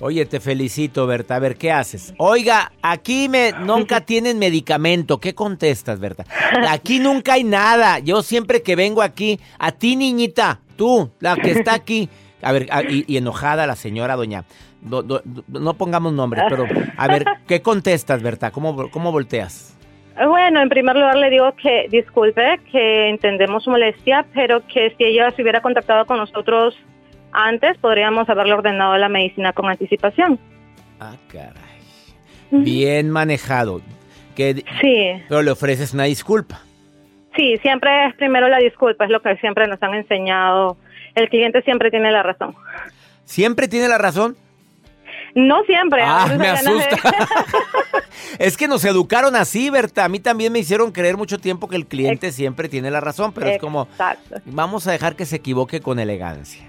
Oye, 0.00 0.24
te 0.24 0.40
felicito, 0.40 1.06
Berta. 1.06 1.36
A 1.36 1.38
ver, 1.38 1.56
¿qué 1.56 1.70
haces? 1.70 2.14
Oiga, 2.18 2.72
aquí 2.82 3.28
me, 3.28 3.52
nunca 3.52 4.00
tienen 4.06 4.38
medicamento. 4.38 5.20
¿Qué 5.20 5.34
contestas, 5.34 6.00
Berta? 6.00 6.24
Aquí 6.68 7.00
nunca 7.00 7.34
hay 7.34 7.44
nada. 7.44 7.98
Yo 7.98 8.22
siempre 8.22 8.62
que 8.62 8.76
vengo 8.76 9.02
aquí, 9.02 9.38
a 9.58 9.72
ti, 9.72 9.94
niñita, 9.94 10.60
tú, 10.76 11.10
la 11.20 11.36
que 11.36 11.52
está 11.52 11.74
aquí. 11.74 12.08
A 12.42 12.52
ver, 12.52 12.68
y, 12.88 13.16
enojada 13.16 13.66
la 13.66 13.76
señora 13.76 14.16
doña. 14.16 14.44
no 14.82 15.74
pongamos 15.74 16.14
nombres, 16.14 16.44
pero 16.48 16.66
a 16.96 17.08
ver, 17.08 17.24
¿qué 17.46 17.60
contestas, 17.62 18.22
Berta? 18.22 18.50
¿Cómo, 18.50 18.90
¿Cómo 18.90 19.12
volteas? 19.12 19.76
Bueno, 20.16 20.60
en 20.60 20.68
primer 20.68 20.94
lugar 20.94 21.16
le 21.16 21.30
digo 21.30 21.52
que 21.56 21.88
disculpe, 21.90 22.60
que 22.70 23.08
entendemos 23.08 23.64
su 23.64 23.70
molestia, 23.70 24.24
pero 24.32 24.64
que 24.66 24.94
si 24.96 25.04
ella 25.04 25.30
se 25.32 25.42
hubiera 25.42 25.60
contactado 25.60 26.06
con 26.06 26.18
nosotros 26.18 26.76
antes 27.32 27.76
podríamos 27.78 28.28
haberle 28.28 28.54
ordenado 28.54 28.96
la 28.96 29.08
medicina 29.08 29.52
con 29.52 29.68
anticipación. 29.68 30.38
Ah, 31.00 31.16
caray. 31.26 31.52
Bien 32.52 33.10
manejado. 33.10 33.80
Que, 34.36 34.54
sí. 34.80 35.22
Pero 35.28 35.42
le 35.42 35.50
ofreces 35.50 35.92
una 35.92 36.04
disculpa. 36.04 36.60
Sí, 37.36 37.58
siempre 37.58 38.06
es 38.06 38.14
primero 38.14 38.48
la 38.48 38.58
disculpa, 38.58 39.04
es 39.04 39.10
lo 39.10 39.20
que 39.20 39.36
siempre 39.38 39.66
nos 39.66 39.82
han 39.82 39.94
enseñado. 39.94 40.76
El 41.16 41.28
cliente 41.28 41.62
siempre 41.62 41.90
tiene 41.90 42.12
la 42.12 42.22
razón. 42.22 42.54
¿Siempre 43.24 43.66
tiene 43.66 43.88
la 43.88 43.98
razón? 43.98 44.36
No 45.34 45.62
siempre. 45.64 46.02
Ah, 46.04 46.28
me 46.38 46.48
asusta. 46.48 46.96
es 48.38 48.56
que 48.56 48.68
nos 48.68 48.84
educaron 48.84 49.34
así, 49.34 49.68
Berta. 49.68 50.04
A 50.04 50.08
mí 50.08 50.20
también 50.20 50.52
me 50.52 50.60
hicieron 50.60 50.92
creer 50.92 51.16
mucho 51.16 51.38
tiempo 51.38 51.68
que 51.68 51.76
el 51.76 51.86
cliente 51.86 52.30
siempre 52.30 52.68
tiene 52.68 52.90
la 52.90 53.00
razón, 53.00 53.32
pero 53.32 53.48
es 53.48 53.58
como, 53.58 53.88
vamos 54.44 54.86
a 54.86 54.92
dejar 54.92 55.16
que 55.16 55.26
se 55.26 55.36
equivoque 55.36 55.80
con 55.80 55.98
elegancia. 55.98 56.64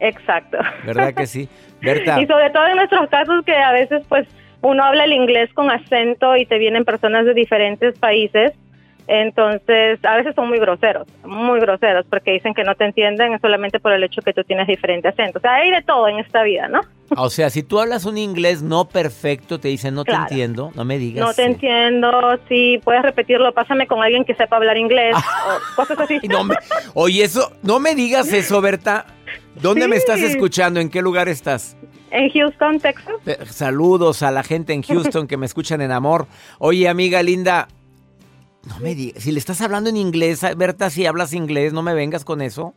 Exacto. 0.00 0.58
¿Verdad 0.84 1.14
que 1.14 1.26
sí? 1.26 1.48
Berta. 1.80 2.20
Y 2.22 2.26
sobre 2.26 2.50
todo 2.50 2.66
en 2.66 2.76
nuestros 2.76 3.08
casos 3.10 3.44
que 3.44 3.54
a 3.54 3.72
veces 3.72 4.02
pues 4.08 4.26
uno 4.60 4.82
habla 4.82 5.04
el 5.04 5.12
inglés 5.12 5.52
con 5.54 5.70
acento 5.70 6.36
y 6.36 6.46
te 6.46 6.58
vienen 6.58 6.84
personas 6.84 7.24
de 7.24 7.34
diferentes 7.34 7.98
países. 7.98 8.52
Entonces, 9.08 9.98
a 10.04 10.16
veces 10.16 10.34
son 10.34 10.48
muy 10.48 10.58
groseros, 10.58 11.08
muy 11.24 11.58
groseros, 11.60 12.04
porque 12.10 12.32
dicen 12.32 12.52
que 12.52 12.62
no 12.62 12.74
te 12.74 12.84
entienden 12.84 13.40
solamente 13.40 13.80
por 13.80 13.92
el 13.92 14.04
hecho 14.04 14.20
que 14.20 14.34
tú 14.34 14.44
tienes 14.44 14.66
diferente 14.66 15.08
acento. 15.08 15.38
O 15.38 15.40
sea, 15.40 15.54
hay 15.54 15.70
de 15.70 15.80
todo 15.80 16.08
en 16.08 16.18
esta 16.18 16.42
vida, 16.42 16.68
¿no? 16.68 16.80
O 17.16 17.30
sea, 17.30 17.48
si 17.48 17.62
tú 17.62 17.80
hablas 17.80 18.04
un 18.04 18.18
inglés 18.18 18.60
no 18.60 18.86
perfecto, 18.86 19.58
te 19.58 19.68
dicen 19.68 19.94
no 19.94 20.04
te 20.04 20.12
entiendo, 20.12 20.72
no 20.74 20.84
me 20.84 20.98
digas. 20.98 21.26
No 21.26 21.32
te 21.32 21.44
entiendo, 21.44 22.38
sí, 22.50 22.80
puedes 22.84 23.00
repetirlo, 23.00 23.50
pásame 23.54 23.86
con 23.86 24.02
alguien 24.02 24.26
que 24.26 24.34
sepa 24.34 24.56
hablar 24.56 24.76
inglés, 24.76 25.16
o 25.16 25.76
cosas 25.76 25.98
así. 26.00 26.20
No 26.28 26.46
oye, 26.92 27.24
eso, 27.24 27.50
no 27.62 27.80
me 27.80 27.94
digas 27.94 28.30
eso, 28.30 28.60
Berta. 28.60 29.06
¿Dónde 29.54 29.88
me 29.88 29.96
estás 29.96 30.20
escuchando? 30.20 30.80
¿En 30.80 30.90
qué 30.90 31.00
lugar 31.00 31.28
estás? 31.28 31.78
En 32.10 32.30
Houston, 32.30 32.78
Texas. 32.78 33.14
Saludos 33.46 34.22
a 34.22 34.30
la 34.30 34.42
gente 34.42 34.74
en 34.74 34.82
Houston 34.82 35.26
que 35.26 35.36
me 35.36 35.46
escuchan 35.46 35.80
en 35.80 35.92
amor. 35.92 36.26
Oye, 36.58 36.88
amiga 36.88 37.22
linda, 37.22 37.68
no 38.66 38.78
me 38.80 38.94
digas, 38.94 39.22
si 39.22 39.32
le 39.32 39.38
estás 39.38 39.60
hablando 39.60 39.90
en 39.90 39.96
inglés, 39.96 40.44
Berta, 40.56 40.90
si 40.90 41.06
hablas 41.06 41.32
inglés, 41.32 41.72
no 41.72 41.82
me 41.82 41.94
vengas 41.94 42.24
con 42.24 42.42
eso. 42.42 42.74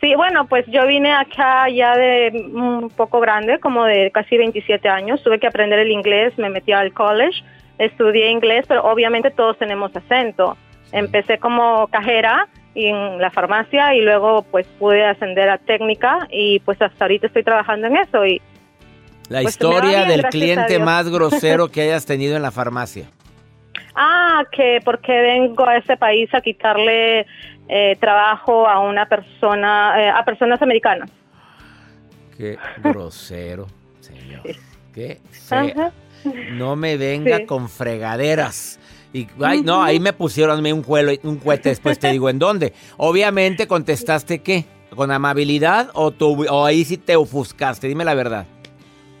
Sí, 0.00 0.14
bueno, 0.14 0.46
pues 0.46 0.66
yo 0.66 0.86
vine 0.86 1.12
acá 1.12 1.68
ya 1.68 1.96
de 1.96 2.50
un 2.52 2.90
poco 2.90 3.20
grande, 3.20 3.58
como 3.58 3.84
de 3.84 4.10
casi 4.12 4.36
27 4.36 4.88
años. 4.88 5.22
Tuve 5.22 5.40
que 5.40 5.46
aprender 5.46 5.78
el 5.78 5.90
inglés, 5.90 6.36
me 6.36 6.50
metí 6.50 6.72
al 6.72 6.92
college, 6.92 7.42
estudié 7.78 8.30
inglés, 8.30 8.66
pero 8.68 8.84
obviamente 8.84 9.30
todos 9.30 9.58
tenemos 9.58 9.94
acento. 9.96 10.56
Empecé 10.92 11.38
como 11.38 11.86
cajera 11.88 12.48
en 12.74 13.18
la 13.18 13.30
farmacia 13.30 13.94
y 13.94 14.02
luego 14.02 14.42
pues 14.50 14.66
pude 14.78 15.04
ascender 15.04 15.48
a 15.48 15.58
técnica 15.58 16.26
y 16.30 16.60
pues 16.60 16.80
hasta 16.80 17.04
ahorita 17.04 17.26
estoy 17.26 17.44
trabajando 17.44 17.86
en 17.86 17.96
eso 17.96 18.24
y 18.24 18.40
la 19.28 19.42
pues, 19.42 19.54
historia 19.54 20.04
del 20.04 20.22
cliente 20.24 20.78
más 20.78 21.08
grosero 21.08 21.68
que 21.72 21.82
hayas 21.82 22.06
tenido 22.06 22.36
en 22.36 22.42
la 22.42 22.50
farmacia. 22.50 23.06
Ah, 23.94 24.44
que 24.50 24.80
porque 24.84 25.12
vengo 25.12 25.66
a 25.66 25.76
ese 25.76 25.96
país 25.96 26.32
a 26.34 26.40
quitarle 26.40 27.26
eh, 27.68 27.96
trabajo 28.00 28.66
a 28.66 28.80
una 28.80 29.06
persona, 29.06 29.94
eh, 30.00 30.10
a 30.10 30.24
personas 30.24 30.60
americanas. 30.62 31.10
Qué 32.36 32.58
grosero, 32.82 33.66
señor. 34.00 34.42
Qué 34.94 35.20
fea. 35.30 35.92
No 36.52 36.76
me 36.76 36.96
venga 36.96 37.46
con 37.46 37.68
fregaderas. 37.68 38.78
Y, 39.12 39.28
ay, 39.42 39.62
no, 39.62 39.82
ahí 39.82 40.00
me 40.00 40.12
pusieron 40.12 40.64
un, 40.64 40.82
cuelo, 40.82 41.12
un 41.22 41.36
cohete, 41.36 41.68
después 41.68 41.98
te 41.98 42.10
digo 42.10 42.30
en 42.30 42.38
dónde. 42.38 42.72
Obviamente 42.96 43.66
contestaste 43.66 44.38
qué, 44.40 44.64
con 44.94 45.10
amabilidad 45.10 45.90
o, 45.94 46.14
o 46.18 46.64
ahí 46.64 46.84
sí 46.84 46.96
te 46.96 47.16
ofuscaste, 47.16 47.88
dime 47.88 48.04
la 48.04 48.14
verdad. 48.14 48.46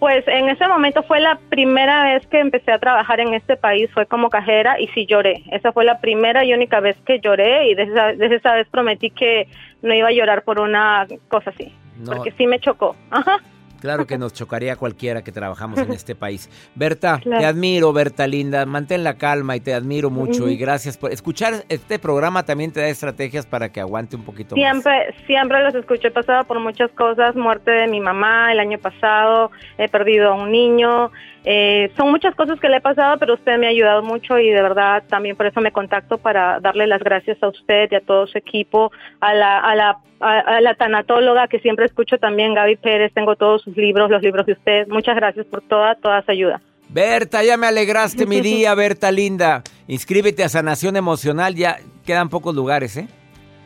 Pues 0.02 0.26
en 0.26 0.48
ese 0.48 0.66
momento 0.66 1.04
fue 1.04 1.20
la 1.20 1.38
primera 1.48 2.02
vez 2.02 2.26
que 2.26 2.40
empecé 2.40 2.72
a 2.72 2.80
trabajar 2.80 3.20
en 3.20 3.34
este 3.34 3.56
país, 3.56 3.88
fue 3.94 4.04
como 4.04 4.30
cajera 4.30 4.80
y 4.80 4.88
sí 4.88 5.06
lloré. 5.06 5.44
Esa 5.52 5.70
fue 5.70 5.84
la 5.84 6.00
primera 6.00 6.44
y 6.44 6.52
única 6.52 6.80
vez 6.80 6.96
que 7.06 7.20
lloré 7.20 7.70
y 7.70 7.76
desde 7.76 7.92
esa, 7.92 8.06
desde 8.08 8.34
esa 8.34 8.54
vez 8.54 8.66
prometí 8.68 9.10
que 9.10 9.46
no 9.80 9.94
iba 9.94 10.08
a 10.08 10.10
llorar 10.10 10.42
por 10.42 10.58
una 10.58 11.06
cosa 11.28 11.50
así, 11.50 11.72
porque 12.04 12.32
sí 12.32 12.48
me 12.48 12.58
chocó. 12.58 12.96
Ajá. 13.12 13.38
Claro 13.82 14.06
que 14.06 14.16
nos 14.16 14.32
chocaría 14.32 14.76
cualquiera 14.76 15.24
que 15.24 15.32
trabajamos 15.32 15.80
en 15.80 15.90
este 15.90 16.14
país. 16.14 16.48
Berta, 16.76 17.18
te 17.18 17.44
admiro, 17.44 17.92
Berta 17.92 18.28
linda. 18.28 18.64
Mantén 18.64 19.02
la 19.02 19.18
calma 19.18 19.56
y 19.56 19.60
te 19.60 19.74
admiro 19.74 20.08
mucho. 20.08 20.48
Y 20.48 20.56
gracias 20.56 20.96
por 20.96 21.10
escuchar 21.10 21.64
este 21.68 21.98
programa. 21.98 22.44
También 22.44 22.70
te 22.70 22.78
da 22.78 22.86
estrategias 22.86 23.44
para 23.44 23.72
que 23.72 23.80
aguante 23.80 24.14
un 24.14 24.22
poquito 24.22 24.54
siempre, 24.54 25.06
más. 25.06 25.26
Siempre 25.26 25.64
los 25.64 25.74
escucho. 25.74 26.06
He 26.06 26.10
pasado 26.12 26.44
por 26.44 26.60
muchas 26.60 26.92
cosas. 26.92 27.34
Muerte 27.34 27.72
de 27.72 27.88
mi 27.88 27.98
mamá 27.98 28.52
el 28.52 28.60
año 28.60 28.78
pasado. 28.78 29.50
He 29.78 29.88
perdido 29.88 30.30
a 30.30 30.34
un 30.34 30.52
niño. 30.52 31.10
Eh, 31.44 31.90
son 31.96 32.10
muchas 32.10 32.36
cosas 32.36 32.60
que 32.60 32.68
le 32.68 32.76
he 32.76 32.80
pasado, 32.80 33.18
pero 33.18 33.34
usted 33.34 33.58
me 33.58 33.66
ha 33.66 33.70
ayudado 33.70 34.02
mucho 34.02 34.38
y 34.38 34.48
de 34.50 34.62
verdad 34.62 35.02
también 35.08 35.34
por 35.34 35.46
eso 35.46 35.60
me 35.60 35.72
contacto 35.72 36.18
para 36.18 36.60
darle 36.60 36.86
las 36.86 37.02
gracias 37.02 37.42
a 37.42 37.48
usted 37.48 37.88
y 37.90 37.96
a 37.96 38.00
todo 38.00 38.28
su 38.28 38.38
equipo, 38.38 38.92
a 39.20 39.34
la, 39.34 39.58
a 39.58 39.74
la, 39.74 39.98
a, 40.20 40.60
la 40.60 40.74
tanatóloga 40.74 41.48
que 41.48 41.58
siempre 41.58 41.86
escucho 41.86 42.18
también, 42.18 42.54
Gaby 42.54 42.76
Pérez, 42.76 43.12
tengo 43.12 43.34
todos 43.34 43.62
sus 43.62 43.71
libros, 43.76 44.10
los 44.10 44.22
libros 44.22 44.46
de 44.46 44.52
usted. 44.52 44.88
Muchas 44.88 45.16
gracias 45.16 45.46
por 45.46 45.62
toda, 45.62 45.94
toda 45.96 46.22
su 46.22 46.30
ayuda. 46.30 46.60
Berta, 46.88 47.42
ya 47.42 47.56
me 47.56 47.66
alegraste 47.66 48.26
mi 48.26 48.40
día, 48.42 48.74
Berta 48.74 49.10
linda. 49.10 49.62
Inscríbete 49.88 50.44
a 50.44 50.48
Sanación 50.48 50.96
Emocional, 50.96 51.54
ya 51.54 51.78
quedan 52.04 52.28
pocos 52.28 52.54
lugares, 52.54 52.96
¿eh? 52.96 53.08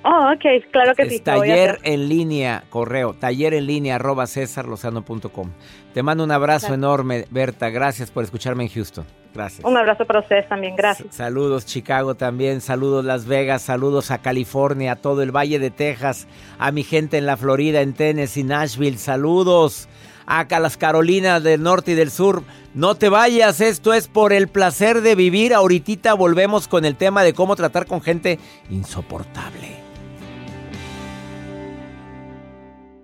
Oh, 0.05 0.33
ok, 0.33 0.71
claro 0.71 0.95
que 0.95 1.11
sí. 1.11 1.19
Taller 1.19 1.81
en 1.83 2.09
línea, 2.09 2.63
correo, 2.71 3.15
taller 3.15 3.55
en 3.55 3.67
línea 3.67 3.97
arroba 3.97 4.27
Te 4.27 6.03
mando 6.03 6.23
un 6.23 6.31
abrazo 6.31 6.75
enorme, 6.75 7.25
Berta. 7.31 7.71
Gracias 7.71 8.13
por 8.13 8.23
escucharme 8.23 8.63
en 8.63 8.71
Houston. 8.71 9.05
Gracias. 9.37 9.65
Un 9.65 9.77
abrazo 9.77 10.07
para 10.07 10.21
ustedes 10.21 10.49
también, 10.49 10.75
gracias. 10.77 11.15
Saludos 11.15 11.67
Chicago 11.67 12.15
también, 12.15 12.63
saludos 12.63 13.05
Las 13.05 13.27
Vegas, 13.27 13.61
saludos 13.61 14.11
a 14.11 14.19
California, 14.19 14.93
a 14.93 14.97
todo 14.97 15.23
el 15.23 15.31
Valle 15.31 15.59
de 15.59 15.71
Texas, 15.71 16.27
a 16.59 16.73
mi 16.73 16.83
gente 16.83 17.19
en 17.19 17.27
la 17.27 17.37
Florida, 17.37 17.83
en 17.83 17.93
Tennessee, 17.93 18.45
Nashville, 18.45 18.97
saludos 18.97 19.89
acá 20.25 20.57
a 20.57 20.61
las 20.61 20.77
Carolinas 20.77 21.43
del 21.43 21.63
Norte 21.63 21.93
y 21.93 21.95
del 21.95 22.11
Sur. 22.11 22.43
No 22.75 22.95
te 22.95 23.11
vayas, 23.11 23.61
esto 23.61 23.93
es 23.93 24.09
por 24.09 24.33
el 24.33 24.49
placer 24.49 25.03
de 25.03 25.15
vivir. 25.15 25.55
Ahorita 25.55 26.15
volvemos 26.15 26.67
con 26.67 26.85
el 26.85 26.97
tema 26.97 27.23
de 27.23 27.33
cómo 27.33 27.57
tratar 27.57 27.87
con 27.87 28.01
gente 28.01 28.39
insoportable. 28.71 29.86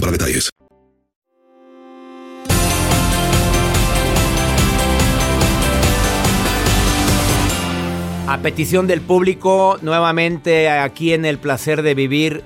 para 0.00 0.12
detalles. 0.12 0.50
A 8.26 8.38
petición 8.42 8.86
del 8.86 9.00
público, 9.00 9.78
nuevamente 9.82 10.68
aquí 10.68 11.12
en 11.12 11.24
El 11.24 11.38
Placer 11.38 11.82
de 11.82 11.94
Vivir, 11.94 12.42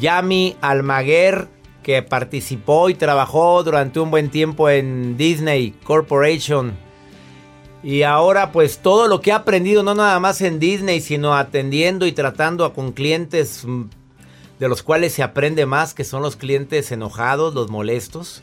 Yami 0.00 0.56
Almaguer, 0.60 1.48
que 1.82 2.02
participó 2.02 2.90
y 2.90 2.94
trabajó 2.94 3.62
durante 3.62 4.00
un 4.00 4.10
buen 4.10 4.28
tiempo 4.28 4.68
en 4.68 5.16
Disney 5.16 5.72
Corporation. 5.84 6.76
Y 7.82 8.02
ahora 8.02 8.50
pues 8.50 8.78
todo 8.78 9.06
lo 9.08 9.20
que 9.20 9.30
ha 9.32 9.36
aprendido, 9.36 9.82
no 9.82 9.94
nada 9.94 10.18
más 10.18 10.40
en 10.40 10.58
Disney, 10.58 11.00
sino 11.00 11.34
atendiendo 11.34 12.06
y 12.06 12.12
tratando 12.12 12.72
con 12.72 12.92
clientes 12.92 13.64
mm, 13.64 13.84
de 14.64 14.70
los 14.70 14.82
cuales 14.82 15.12
se 15.12 15.22
aprende 15.22 15.66
más, 15.66 15.92
que 15.92 16.04
son 16.04 16.22
los 16.22 16.36
clientes 16.36 16.90
enojados, 16.90 17.54
los 17.54 17.68
molestos. 17.68 18.42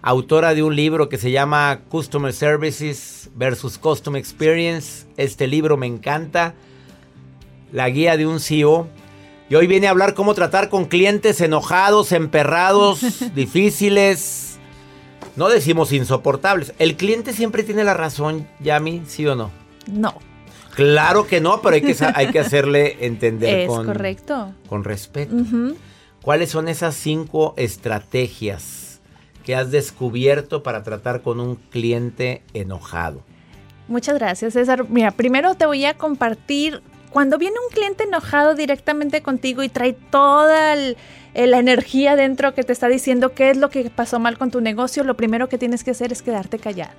Autora 0.00 0.54
de 0.54 0.62
un 0.62 0.74
libro 0.74 1.10
que 1.10 1.18
se 1.18 1.32
llama 1.32 1.80
Customer 1.90 2.32
Services 2.32 3.28
versus 3.34 3.76
Customer 3.76 4.18
Experience. 4.18 5.06
Este 5.18 5.46
libro 5.46 5.76
me 5.76 5.86
encanta. 5.86 6.54
La 7.72 7.90
guía 7.90 8.16
de 8.16 8.26
un 8.26 8.40
CEO. 8.40 8.88
Y 9.50 9.54
hoy 9.54 9.66
viene 9.66 9.86
a 9.86 9.90
hablar 9.90 10.14
cómo 10.14 10.32
tratar 10.32 10.70
con 10.70 10.86
clientes 10.86 11.42
enojados, 11.42 12.12
emperrados, 12.12 13.00
difíciles. 13.34 14.58
No 15.36 15.50
decimos 15.50 15.92
insoportables. 15.92 16.72
El 16.78 16.96
cliente 16.96 17.34
siempre 17.34 17.64
tiene 17.64 17.84
la 17.84 17.92
razón, 17.92 18.48
Yami, 18.60 19.02
¿sí 19.06 19.26
o 19.26 19.34
no? 19.34 19.50
No. 19.86 20.14
Claro 20.74 21.26
que 21.26 21.40
no, 21.40 21.60
pero 21.62 21.74
hay 21.74 21.82
que, 21.82 21.96
hay 22.14 22.28
que 22.28 22.38
hacerle 22.40 22.96
entender 23.04 23.60
Es 23.60 23.68
con, 23.68 23.86
correcto. 23.86 24.52
con 24.68 24.84
respeto. 24.84 25.34
¿Cuáles 26.22 26.50
son 26.50 26.68
esas 26.68 26.94
cinco 26.94 27.54
estrategias 27.56 29.00
que 29.44 29.54
has 29.56 29.70
descubierto 29.70 30.62
para 30.62 30.82
tratar 30.82 31.22
con 31.22 31.40
un 31.40 31.56
cliente 31.56 32.42
enojado? 32.54 33.22
Muchas 33.88 34.16
gracias, 34.18 34.52
César. 34.52 34.86
Mira, 34.88 35.10
primero 35.10 35.54
te 35.54 35.66
voy 35.66 35.84
a 35.84 35.94
compartir, 35.94 36.82
cuando 37.10 37.38
viene 37.38 37.56
un 37.66 37.74
cliente 37.74 38.04
enojado 38.04 38.54
directamente 38.54 39.22
contigo 39.22 39.62
y 39.62 39.68
trae 39.68 39.94
toda 39.94 40.74
el- 40.74 40.96
la 41.34 41.58
energía 41.58 42.16
dentro 42.16 42.54
que 42.54 42.62
te 42.62 42.72
está 42.72 42.88
diciendo 42.88 43.34
qué 43.34 43.50
es 43.50 43.56
lo 43.56 43.70
que 43.70 43.88
pasó 43.90 44.18
mal 44.20 44.36
con 44.38 44.50
tu 44.50 44.60
negocio, 44.60 45.02
lo 45.04 45.16
primero 45.16 45.48
que 45.48 45.58
tienes 45.58 45.82
que 45.84 45.90
hacer 45.92 46.12
es 46.12 46.22
quedarte 46.22 46.58
callado. 46.58 46.92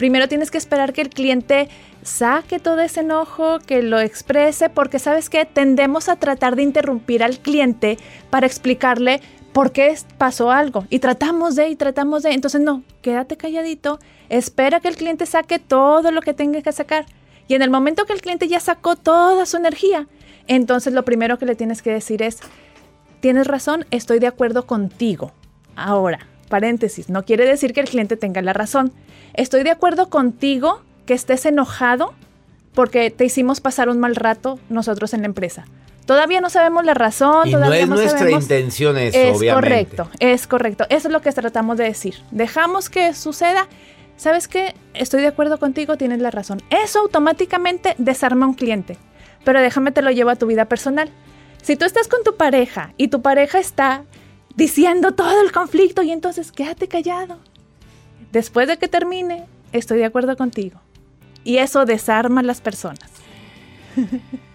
Primero 0.00 0.28
tienes 0.28 0.50
que 0.50 0.56
esperar 0.56 0.94
que 0.94 1.02
el 1.02 1.10
cliente 1.10 1.68
saque 2.02 2.58
todo 2.58 2.80
ese 2.80 3.00
enojo, 3.00 3.58
que 3.58 3.82
lo 3.82 4.00
exprese, 4.00 4.70
porque 4.70 4.98
sabes 4.98 5.28
que 5.28 5.44
tendemos 5.44 6.08
a 6.08 6.16
tratar 6.16 6.56
de 6.56 6.62
interrumpir 6.62 7.22
al 7.22 7.38
cliente 7.38 7.98
para 8.30 8.46
explicarle 8.46 9.20
por 9.52 9.72
qué 9.72 9.94
pasó 10.16 10.52
algo. 10.52 10.86
Y 10.88 11.00
tratamos 11.00 11.54
de, 11.54 11.68
y 11.68 11.76
tratamos 11.76 12.22
de. 12.22 12.30
Entonces, 12.30 12.62
no, 12.62 12.82
quédate 13.02 13.36
calladito, 13.36 13.98
espera 14.30 14.80
que 14.80 14.88
el 14.88 14.96
cliente 14.96 15.26
saque 15.26 15.58
todo 15.58 16.12
lo 16.12 16.22
que 16.22 16.32
tenga 16.32 16.62
que 16.62 16.72
sacar. 16.72 17.04
Y 17.46 17.54
en 17.54 17.60
el 17.60 17.68
momento 17.68 18.06
que 18.06 18.14
el 18.14 18.22
cliente 18.22 18.48
ya 18.48 18.58
sacó 18.58 18.96
toda 18.96 19.44
su 19.44 19.58
energía, 19.58 20.08
entonces 20.46 20.94
lo 20.94 21.04
primero 21.04 21.38
que 21.38 21.44
le 21.44 21.56
tienes 21.56 21.82
que 21.82 21.92
decir 21.92 22.22
es, 22.22 22.38
tienes 23.20 23.46
razón, 23.46 23.84
estoy 23.90 24.18
de 24.18 24.28
acuerdo 24.28 24.66
contigo. 24.66 25.32
Ahora, 25.76 26.29
paréntesis, 26.50 27.08
no 27.08 27.24
quiere 27.24 27.46
decir 27.46 27.72
que 27.72 27.80
el 27.80 27.88
cliente 27.88 28.18
tenga 28.18 28.42
la 28.42 28.52
razón. 28.52 28.92
Estoy 29.32 29.62
de 29.62 29.70
acuerdo 29.70 30.10
contigo 30.10 30.82
que 31.06 31.14
estés 31.14 31.46
enojado 31.46 32.12
porque 32.74 33.10
te 33.10 33.24
hicimos 33.24 33.60
pasar 33.62 33.88
un 33.88 33.98
mal 33.98 34.14
rato 34.16 34.58
nosotros 34.68 35.14
en 35.14 35.20
la 35.22 35.26
empresa. 35.26 35.64
Todavía 36.06 36.40
no 36.40 36.50
sabemos 36.50 36.84
la 36.84 36.94
razón, 36.94 37.48
Y 37.48 37.52
no 37.52 37.58
todavía 37.58 37.82
es 37.82 37.88
nuestra 37.88 38.18
sabemos- 38.18 38.42
intención 38.42 38.98
eso, 38.98 39.16
es 39.16 39.38
obviamente. 39.38 39.54
correcto, 39.96 40.10
es 40.18 40.46
correcto. 40.46 40.84
Eso 40.90 41.08
es 41.08 41.12
lo 41.12 41.20
que 41.22 41.32
tratamos 41.32 41.78
de 41.78 41.84
decir. 41.84 42.16
Dejamos 42.32 42.90
que 42.90 43.14
suceda. 43.14 43.68
¿Sabes 44.16 44.48
qué? 44.48 44.74
Estoy 44.92 45.22
de 45.22 45.28
acuerdo 45.28 45.58
contigo, 45.58 45.96
tienes 45.96 46.20
la 46.20 46.30
razón. 46.30 46.60
Eso 46.70 46.98
automáticamente 47.00 47.94
desarma 47.98 48.44
a 48.44 48.48
un 48.48 48.54
cliente. 48.54 48.98
Pero 49.44 49.60
déjame 49.60 49.92
te 49.92 50.02
lo 50.02 50.10
llevo 50.10 50.30
a 50.30 50.36
tu 50.36 50.46
vida 50.46 50.64
personal. 50.66 51.10
Si 51.62 51.76
tú 51.76 51.84
estás 51.84 52.08
con 52.08 52.22
tu 52.24 52.36
pareja 52.36 52.92
y 52.96 53.08
tu 53.08 53.22
pareja 53.22 53.58
está 53.58 54.02
diciendo 54.56 55.12
todo 55.12 55.42
el 55.42 55.52
conflicto 55.52 56.02
y 56.02 56.10
entonces 56.10 56.52
quédate 56.52 56.88
callado. 56.88 57.38
Después 58.32 58.68
de 58.68 58.78
que 58.78 58.88
termine, 58.88 59.46
estoy 59.72 59.98
de 59.98 60.04
acuerdo 60.04 60.36
contigo. 60.36 60.80
Y 61.42 61.58
eso 61.58 61.84
desarma 61.84 62.40
a 62.40 62.44
las 62.44 62.60
personas. 62.60 63.10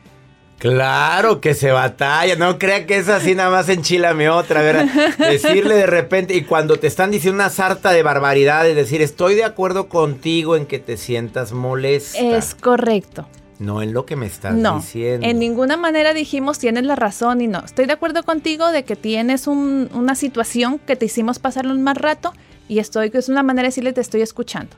Claro 0.57 1.41
que 1.41 1.53
se 1.53 1.71
batalla, 1.71 2.37
no 2.37 2.57
crea 2.57 2.85
que 2.85 2.97
es 2.97 3.09
así 3.09 3.35
nada 3.35 3.49
más 3.49 3.67
enchilame 3.67 4.29
otra, 4.29 4.61
¿verdad? 4.61 4.87
Decirle 5.19 5.75
de 5.75 5.85
repente, 5.85 6.33
y 6.33 6.43
cuando 6.43 6.77
te 6.77 6.87
están 6.87 7.11
diciendo 7.11 7.35
una 7.35 7.49
sarta 7.49 7.91
de 7.91 8.03
barbaridades, 8.03 8.75
decir, 8.75 9.01
estoy 9.01 9.35
de 9.35 9.43
acuerdo 9.43 9.89
contigo 9.89 10.55
en 10.55 10.65
que 10.65 10.79
te 10.79 10.95
sientas 10.95 11.51
molesta. 11.51 12.19
Es 12.19 12.55
correcto. 12.55 13.27
No 13.59 13.81
en 13.81 13.93
lo 13.93 14.05
que 14.05 14.15
me 14.15 14.25
estás 14.25 14.53
no, 14.53 14.77
diciendo. 14.79 15.25
En 15.25 15.39
ninguna 15.39 15.77
manera 15.77 16.13
dijimos 16.13 16.59
tienes 16.59 16.83
la 16.83 16.95
razón 16.95 17.39
y 17.41 17.47
no. 17.47 17.63
Estoy 17.63 17.85
de 17.85 17.93
acuerdo 17.93 18.23
contigo 18.23 18.71
de 18.71 18.83
que 18.83 18.95
tienes 18.95 19.47
un- 19.47 19.89
una 19.93 20.15
situación 20.15 20.77
que 20.79 20.95
te 20.95 21.05
hicimos 21.05 21.39
pasar 21.39 21.65
un 21.67 21.81
más 21.81 21.97
rato 21.97 22.33
y 22.67 22.79
estoy, 22.79 23.11
es 23.13 23.29
una 23.29 23.43
manera 23.43 23.63
de 23.63 23.67
decirle 23.69 23.93
te 23.93 24.01
estoy 24.01 24.21
escuchando. 24.21 24.75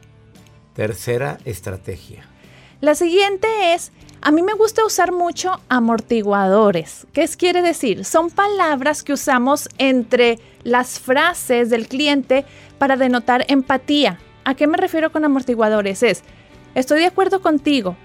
Tercera 0.75 1.39
estrategia. 1.45 2.23
La 2.81 2.93
siguiente 2.93 3.47
es, 3.73 3.91
a 4.21 4.31
mí 4.31 4.43
me 4.43 4.53
gusta 4.53 4.85
usar 4.85 5.11
mucho 5.11 5.59
amortiguadores. 5.69 7.07
¿Qué 7.13 7.23
es- 7.23 7.35
quiere 7.37 7.61
decir? 7.63 8.05
Son 8.05 8.29
palabras 8.29 9.03
que 9.03 9.13
usamos 9.13 9.69
entre 9.79 10.37
las 10.63 10.99
frases 10.99 11.69
del 11.71 11.87
cliente 11.87 12.45
para 12.77 12.95
denotar 12.97 13.45
empatía. 13.47 14.19
¿A 14.45 14.53
qué 14.55 14.67
me 14.67 14.77
refiero 14.77 15.11
con 15.11 15.25
amortiguadores? 15.25 16.03
Es, 16.03 16.23
estoy 16.75 16.99
de 16.99 17.07
acuerdo 17.07 17.41
contigo. 17.41 17.95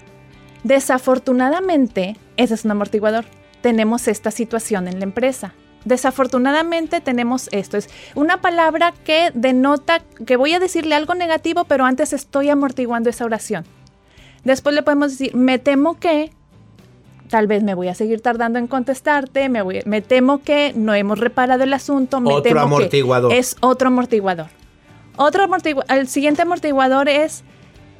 Desafortunadamente, 0.63 2.15
ese 2.37 2.53
es 2.53 2.65
un 2.65 2.71
amortiguador. 2.71 3.25
Tenemos 3.61 4.07
esta 4.07 4.31
situación 4.31 4.87
en 4.87 4.99
la 4.99 5.03
empresa. 5.03 5.53
Desafortunadamente 5.85 7.01
tenemos 7.01 7.49
esto. 7.51 7.77
Es 7.77 7.89
una 8.15 8.41
palabra 8.41 8.93
que 9.03 9.31
denota 9.33 10.01
que 10.25 10.37
voy 10.37 10.53
a 10.53 10.59
decirle 10.59 10.95
algo 10.95 11.13
negativo, 11.15 11.65
pero 11.65 11.85
antes 11.85 12.13
estoy 12.13 12.49
amortiguando 12.49 13.09
esa 13.09 13.25
oración. 13.25 13.65
Después 14.43 14.73
le 14.75 14.83
podemos 14.83 15.11
decir, 15.11 15.35
me 15.35 15.59
temo 15.59 15.99
que, 15.99 16.31
tal 17.29 17.47
vez 17.47 17.63
me 17.63 17.73
voy 17.73 17.87
a 17.89 17.95
seguir 17.95 18.21
tardando 18.21 18.59
en 18.59 18.67
contestarte, 18.67 19.49
me, 19.49 19.61
voy- 19.61 19.81
me 19.85 20.01
temo 20.01 20.41
que 20.41 20.73
no 20.75 20.93
hemos 20.93 21.19
reparado 21.19 21.63
el 21.63 21.73
asunto. 21.73 22.19
Me 22.21 22.29
Otro 22.29 22.43
temo 22.43 22.55
que 22.55 22.61
amortiguador. 22.61 23.33
Es 23.33 23.55
otro 23.61 23.87
amortiguador. 23.89 24.47
Otro 25.17 25.43
amortiguador, 25.43 25.97
el 25.97 26.07
siguiente 26.07 26.41
amortiguador 26.41 27.09
es, 27.09 27.43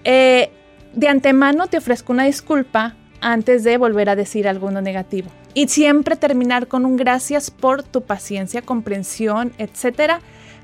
eh, 0.03 0.51
de 0.93 1.07
antemano 1.07 1.67
te 1.67 1.77
ofrezco 1.77 2.13
una 2.13 2.23
disculpa 2.25 2.95
antes 3.21 3.63
de 3.63 3.77
volver 3.77 4.09
a 4.09 4.15
decir 4.15 4.47
alguno 4.47 4.81
negativo. 4.81 5.29
Y 5.53 5.67
siempre 5.67 6.15
terminar 6.15 6.67
con 6.67 6.85
un 6.85 6.97
gracias 6.97 7.51
por 7.51 7.83
tu 7.83 8.01
paciencia, 8.01 8.61
comprensión, 8.61 9.53
etcétera. 9.57 10.19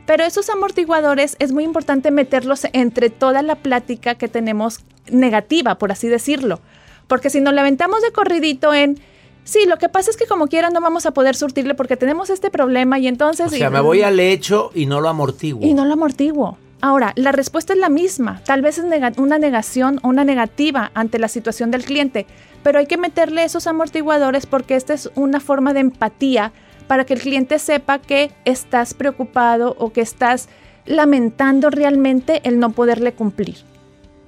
Pero 0.05 0.23
esos 0.23 0.49
amortiguadores 0.49 1.35
es 1.39 1.51
muy 1.51 1.63
importante 1.63 2.09
meterlos 2.09 2.65
entre 2.73 3.09
toda 3.11 3.43
la 3.43 3.55
plática 3.55 4.15
que 4.15 4.27
tenemos 4.27 4.79
negativa, 5.11 5.77
por 5.77 5.91
así 5.91 6.07
decirlo. 6.07 6.59
Porque 7.07 7.29
si 7.29 7.41
nos 7.41 7.53
la 7.53 7.61
aventamos 7.61 8.01
de 8.01 8.11
corridito 8.11 8.73
en, 8.73 8.99
sí, 9.43 9.65
lo 9.67 9.77
que 9.77 9.87
pasa 9.89 10.09
es 10.09 10.17
que 10.17 10.25
como 10.25 10.47
quiera 10.47 10.69
no 10.71 10.81
vamos 10.81 11.05
a 11.05 11.11
poder 11.11 11.35
surtirle 11.35 11.75
porque 11.75 11.95
tenemos 11.95 12.29
este 12.31 12.49
problema 12.49 12.97
y 12.97 13.07
entonces... 13.07 13.47
O 13.47 13.49
sea, 13.55 13.67
y- 13.67 13.71
me 13.71 13.79
voy 13.81 14.01
al 14.01 14.19
hecho 14.19 14.71
y 14.73 14.85
no 14.87 14.99
lo 15.01 15.09
amortiguo. 15.09 15.65
y 15.65 15.73
no 15.75 15.85
lo 15.85 15.93
amortiguo. 15.93 16.57
Ahora, 16.81 17.11
la 17.15 17.31
respuesta 17.31 17.73
es 17.73 17.79
la 17.79 17.89
misma. 17.89 18.41
Tal 18.45 18.61
vez 18.61 18.77
es 18.77 18.85
una 19.17 19.37
negación 19.37 19.99
o 20.01 20.07
una 20.07 20.23
negativa 20.23 20.91
ante 20.93 21.19
la 21.19 21.27
situación 21.27 21.71
del 21.71 21.83
cliente, 21.83 22.25
pero 22.63 22.79
hay 22.79 22.85
que 22.85 22.97
meterle 22.97 23.43
esos 23.43 23.67
amortiguadores 23.67 24.45
porque 24.45 24.75
esta 24.75 24.93
es 24.93 25.09
una 25.15 25.39
forma 25.39 25.73
de 25.73 25.81
empatía 25.81 26.53
para 26.87 27.05
que 27.05 27.13
el 27.13 27.21
cliente 27.21 27.59
sepa 27.59 27.99
que 27.99 28.31
estás 28.45 28.93
preocupado 28.93 29.75
o 29.77 29.91
que 29.91 30.01
estás 30.01 30.47
lamentando 30.85 31.69
realmente 31.69 32.41
el 32.47 32.59
no 32.59 32.71
poderle 32.71 33.13
cumplir. 33.13 33.57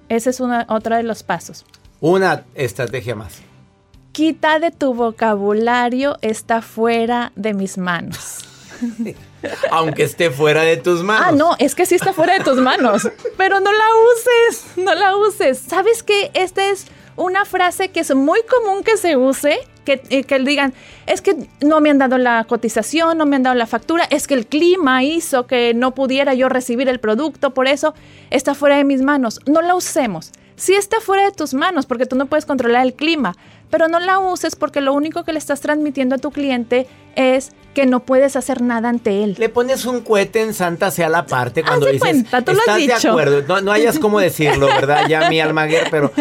Ese 0.10 0.30
es 0.30 0.40
una, 0.42 0.66
otra 0.70 0.98
de 0.98 1.04
los 1.04 1.24
pasos. 1.24 1.66
Una 2.02 2.44
estrategia 2.54 3.16
más. 3.16 3.42
Quita 4.12 4.60
de 4.60 4.72
tu 4.72 4.94
vocabulario, 4.94 6.18
está 6.22 6.62
fuera 6.62 7.32
de 7.36 7.54
mis 7.54 7.78
manos. 7.78 8.40
Aunque 9.72 10.04
esté 10.04 10.30
fuera 10.30 10.64
de 10.64 10.78
tus 10.78 11.04
manos. 11.04 11.28
Ah, 11.28 11.32
no, 11.32 11.56
es 11.60 11.76
que 11.76 11.86
sí 11.86 11.96
está 11.96 12.14
fuera 12.14 12.38
de 12.38 12.44
tus 12.44 12.58
manos. 12.58 13.10
Pero 13.38 13.60
no 13.60 13.72
la 13.72 13.86
uses, 14.14 14.66
no 14.78 14.94
la 14.96 15.16
uses. 15.18 15.60
¿Sabes 15.60 16.04
que 16.04 16.32
Esta 16.34 16.70
es 16.70 16.86
una 17.16 17.46
frase 17.46 17.90
que 17.90 18.00
es 18.00 18.16
muy 18.16 18.40
común 18.44 18.84
que 18.84 18.98
se 18.98 19.16
use, 19.16 19.60
que, 19.86 20.02
eh, 20.10 20.24
que 20.24 20.40
digan, 20.40 20.74
es 21.08 21.22
que 21.22 21.36
no 21.62 21.82
me 21.82 21.90
han 21.90 21.98
dado 21.98 22.18
la 22.18 22.44
cotización, 22.46 23.18
no 23.18 23.26
me 23.26 23.36
han 23.36 23.44
dado 23.44 23.56
la 23.56 23.68
factura, 23.68 24.06
es 24.10 24.28
que 24.28 24.34
el 24.34 24.48
clima 24.48 25.04
hizo 25.04 25.46
que 25.46 25.74
no 25.74 25.94
pudiera 25.94 26.34
yo 26.34 26.50
recibir 26.50 26.88
el 26.88 27.00
producto, 27.00 27.54
por 27.54 27.68
eso 27.68 27.94
está 28.30 28.56
fuera 28.56 28.78
de 28.78 28.84
mis 28.84 29.02
manos. 29.02 29.40
No 29.46 29.62
la 29.62 29.76
usemos. 29.76 30.32
Sí 30.56 30.74
está 30.76 31.00
fuera 31.00 31.26
de 31.26 31.32
tus 31.32 31.54
manos 31.54 31.86
porque 31.86 32.06
tú 32.06 32.16
no 32.16 32.28
puedes 32.28 32.46
controlar 32.46 32.86
el 32.86 32.94
clima, 32.94 33.36
pero 33.72 33.88
no 33.88 34.00
la 34.00 34.20
uses 34.20 34.56
porque 34.56 34.80
lo 34.80 34.94
único 34.94 35.24
que 35.24 35.34
le 35.34 35.40
estás 35.40 35.60
transmitiendo 35.60 36.16
a 36.16 36.20
tu 36.20 36.30
cliente 36.32 36.88
es 37.16 37.52
que 37.74 37.86
no 37.86 38.02
puedes 38.02 38.36
hacer 38.36 38.62
nada 38.62 38.90
ante 38.90 39.24
él. 39.24 39.36
Le 39.40 39.48
pones 39.50 39.86
un 39.86 40.02
cohete 40.02 40.42
en 40.42 40.54
Santa 40.54 40.92
sea 40.92 41.08
la 41.10 41.26
parte 41.26 41.64
cuando 41.64 41.86
Haz 41.86 41.92
de 41.92 41.92
dices, 41.94 42.10
cuenta, 42.10 42.42
tú 42.42 42.52
lo 42.52 42.58
has 42.60 42.68
estás 42.68 42.76
de 42.76 42.82
dicho". 42.96 43.10
acuerdo. 43.10 43.44
No, 43.48 43.62
no 43.62 43.72
hayas 43.72 43.98
cómo 44.00 44.20
decirlo, 44.20 44.68
¿verdad? 44.68 45.08
Ya 45.08 45.30
mi 45.30 45.40
Almaguer, 45.40 45.88
pero 45.90 46.12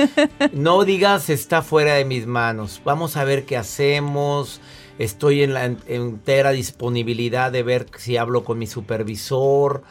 no 0.52 0.84
digas 0.84 1.28
está 1.30 1.62
fuera 1.62 1.94
de 1.94 2.04
mis 2.04 2.26
manos. 2.26 2.80
Vamos 2.84 3.16
a 3.16 3.24
ver 3.24 3.44
qué 3.44 3.56
hacemos. 3.56 4.60
Estoy 4.98 5.42
en 5.42 5.54
la 5.54 5.64
en- 5.64 5.78
entera 5.88 6.50
disponibilidad 6.50 7.50
de 7.50 7.62
ver 7.62 7.86
si 7.96 8.16
hablo 8.16 8.44
con 8.44 8.58
mi 8.58 8.66
supervisor. 8.66 9.82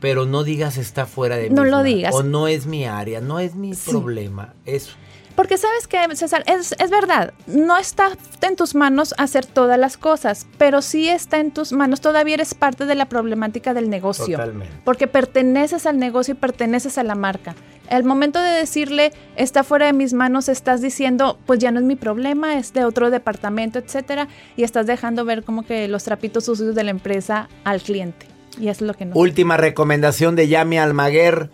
Pero 0.00 0.24
no 0.24 0.44
digas 0.44 0.78
está 0.78 1.04
fuera 1.04 1.36
de 1.36 1.50
No 1.50 1.62
mis 1.62 1.70
lo 1.70 1.76
manos. 1.78 1.84
digas. 1.94 2.14
O 2.14 2.22
no 2.22 2.48
es 2.48 2.64
mi 2.66 2.86
área, 2.86 3.20
no 3.20 3.38
es 3.38 3.54
mi 3.54 3.74
Sí. 3.74 3.90
problema. 3.90 4.54
Eso. 4.64 4.92
Porque 5.34 5.56
sabes 5.56 5.86
que, 5.86 5.98
César, 6.16 6.44
es, 6.46 6.74
es 6.78 6.90
verdad, 6.90 7.32
no 7.46 7.78
está 7.78 8.10
en 8.42 8.56
tus 8.56 8.74
manos 8.74 9.14
hacer 9.18 9.46
todas 9.46 9.78
las 9.78 9.96
cosas, 9.96 10.46
pero 10.58 10.82
sí 10.82 11.08
está 11.08 11.38
en 11.38 11.50
tus 11.50 11.72
manos, 11.72 12.00
todavía 12.00 12.34
eres 12.34 12.54
parte 12.54 12.86
de 12.86 12.94
la 12.94 13.08
problemática 13.08 13.74
del 13.74 13.88
negocio. 13.88 14.36
Totalmente. 14.36 14.74
Porque 14.84 15.06
perteneces 15.06 15.86
al 15.86 15.98
negocio 15.98 16.32
y 16.32 16.36
perteneces 16.36 16.98
a 16.98 17.04
la 17.04 17.14
marca. 17.14 17.54
El 17.88 18.04
momento 18.04 18.40
de 18.40 18.50
decirle, 18.50 19.12
está 19.36 19.64
fuera 19.64 19.86
de 19.86 19.92
mis 19.92 20.12
manos, 20.12 20.48
estás 20.48 20.80
diciendo, 20.80 21.38
pues 21.46 21.58
ya 21.58 21.72
no 21.72 21.80
es 21.80 21.84
mi 21.84 21.96
problema, 21.96 22.56
es 22.56 22.72
de 22.72 22.84
otro 22.84 23.10
departamento, 23.10 23.80
etcétera, 23.80 24.28
y 24.56 24.62
estás 24.62 24.86
dejando 24.86 25.24
ver 25.24 25.42
como 25.42 25.64
que 25.64 25.88
los 25.88 26.04
trapitos 26.04 26.44
sucios 26.44 26.74
de 26.74 26.84
la 26.84 26.90
empresa 26.90 27.48
al 27.64 27.80
cliente. 27.80 28.26
Y 28.60 28.68
es 28.68 28.80
lo 28.80 28.94
que 28.94 29.06
no. 29.06 29.16
Última 29.16 29.56
recomendación 29.56 30.36
de 30.36 30.48
Yami 30.48 30.78
Almaguer, 30.78 31.50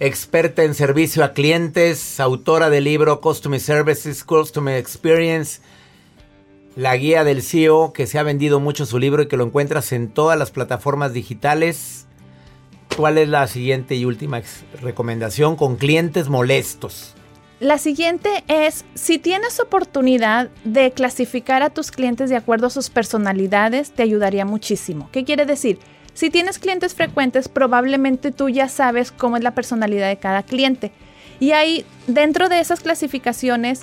experta 0.00 0.62
en 0.62 0.74
servicio 0.74 1.24
a 1.24 1.32
clientes, 1.32 2.20
autora 2.20 2.70
del 2.70 2.84
libro 2.84 3.20
Customer 3.20 3.60
Services, 3.60 4.22
Customer 4.24 4.76
Experience, 4.76 5.60
la 6.76 6.96
guía 6.96 7.24
del 7.24 7.42
CEO, 7.42 7.92
que 7.92 8.06
se 8.06 8.18
ha 8.18 8.22
vendido 8.22 8.60
mucho 8.60 8.86
su 8.86 8.98
libro 8.98 9.22
y 9.22 9.28
que 9.28 9.36
lo 9.36 9.44
encuentras 9.44 9.92
en 9.92 10.08
todas 10.08 10.38
las 10.38 10.52
plataformas 10.52 11.12
digitales. 11.12 12.06
¿Cuál 12.96 13.18
es 13.18 13.28
la 13.28 13.46
siguiente 13.48 13.96
y 13.96 14.04
última 14.04 14.42
recomendación 14.80 15.56
con 15.56 15.76
clientes 15.76 16.28
molestos? 16.28 17.14
La 17.58 17.78
siguiente 17.78 18.44
es, 18.46 18.84
si 18.94 19.18
tienes 19.18 19.58
oportunidad 19.58 20.48
de 20.62 20.92
clasificar 20.92 21.64
a 21.64 21.70
tus 21.70 21.90
clientes 21.90 22.30
de 22.30 22.36
acuerdo 22.36 22.68
a 22.68 22.70
sus 22.70 22.88
personalidades, 22.88 23.90
te 23.90 24.04
ayudaría 24.04 24.44
muchísimo. 24.44 25.08
¿Qué 25.10 25.24
quiere 25.24 25.44
decir? 25.44 25.80
Si 26.18 26.30
tienes 26.30 26.58
clientes 26.58 26.96
frecuentes, 26.96 27.46
probablemente 27.46 28.32
tú 28.32 28.48
ya 28.48 28.68
sabes 28.68 29.12
cómo 29.12 29.36
es 29.36 29.44
la 29.44 29.52
personalidad 29.54 30.08
de 30.08 30.16
cada 30.16 30.42
cliente. 30.42 30.90
Y 31.38 31.52
ahí, 31.52 31.84
dentro 32.08 32.48
de 32.48 32.58
esas 32.58 32.80
clasificaciones, 32.80 33.82